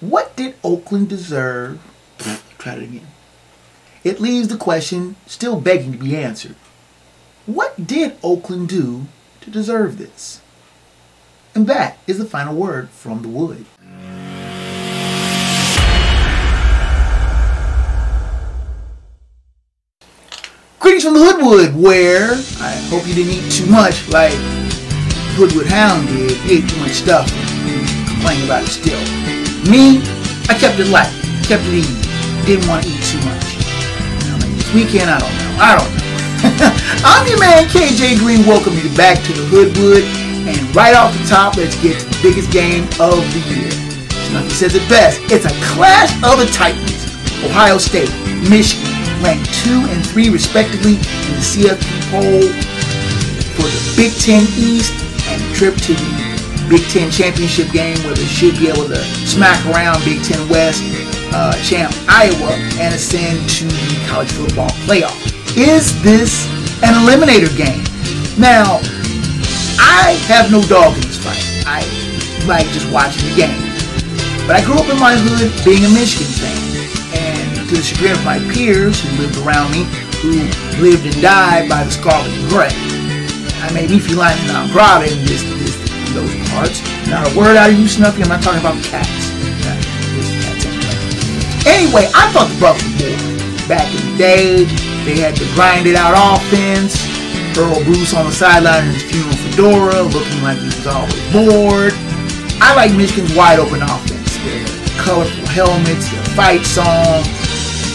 [0.01, 1.81] What did Oakland deserve?
[2.59, 3.07] Try it again.
[4.05, 6.55] It leaves the question still begging to be answered.
[7.49, 9.07] What did Oakland do
[9.41, 10.43] to deserve this?
[11.55, 13.65] And that is the final word from the wood.
[20.79, 24.37] Greetings from the Hoodwood, where I hope you didn't eat too much like
[25.41, 26.33] Hoodwood Hound did.
[26.33, 27.33] He ate too much stuff.
[27.33, 29.01] and Complaining about it still.
[29.73, 30.03] Me,
[30.51, 31.09] I kept it light,
[31.45, 31.97] kept it easy.
[32.45, 33.57] Didn't want to eat too much.
[34.29, 35.57] Now, maybe this weekend, I don't know.
[35.65, 35.98] I don't know.
[37.03, 38.47] I'm your man KJ Green.
[38.47, 40.05] Welcome you back to the Hoodwood.
[40.47, 43.71] And right off the top, let's get to the biggest game of the year.
[44.31, 45.21] Snuffy says it best.
[45.33, 47.11] It's a clash of the Titans.
[47.43, 48.11] Ohio State,
[48.47, 48.87] Michigan,
[49.19, 52.47] ranked two and three respectively in the CFP poll
[53.59, 54.95] for the Big Ten East
[55.27, 59.59] and trip to the Big Ten championship game where they should be able to smack
[59.67, 60.83] around Big Ten West
[61.35, 65.38] uh, champ Iowa and ascend to the college football playoff.
[65.57, 66.47] Is this
[66.83, 67.85] an eliminator game?
[68.39, 68.81] Now,
[69.79, 71.43] I have no dog in this fight.
[71.67, 71.83] I
[72.47, 73.59] like just watching the game.
[74.47, 76.57] But I grew up in my hood being a Michigan fan.
[77.15, 79.85] And to the chagrin of my peers who lived around me,
[80.23, 80.47] who
[80.81, 82.73] lived and died by the scarlet and gray.
[83.61, 85.77] I made me feel like I'm proud in this, this,
[86.15, 86.81] those parts.
[87.09, 88.23] Not a word out of you, Snuffy.
[88.23, 89.31] I'm not talking about cats.
[89.63, 89.89] Cats
[91.69, 92.09] anyway.
[92.15, 93.17] I thought the Bucks were.
[93.69, 97.01] Back in the day, they had the grinded out offense.
[97.57, 101.97] Earle Bruce on the sideline in his funeral fedora, looking like he was always bored.
[102.61, 104.37] I like Michigan's wide open offense.
[104.45, 104.69] Their
[105.01, 107.25] colorful helmets, their fight song.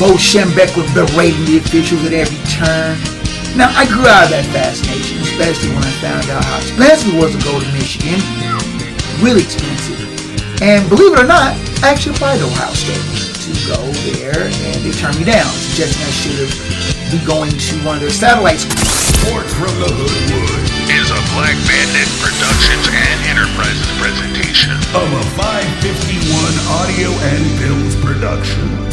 [0.01, 2.97] Bo Schembechler was berating the officials at every turn.
[3.53, 7.22] Now, I grew out of that fascination, especially when I found out how expensive it
[7.22, 8.18] was to go to Michigan.
[9.22, 10.01] Really expensive.
[10.66, 11.53] And believe it or not,
[11.86, 13.33] I actually applied to Ohio State
[13.68, 13.80] go
[14.11, 16.53] there, and they turn me down, suggesting I should have
[17.11, 18.64] be going to one of their satellites.
[18.64, 18.89] schools.
[19.24, 24.76] Sports from the Hoodwood Is a Black Bandit Productions and Enterprises presentation.
[24.91, 28.93] of a 551 audio and films production.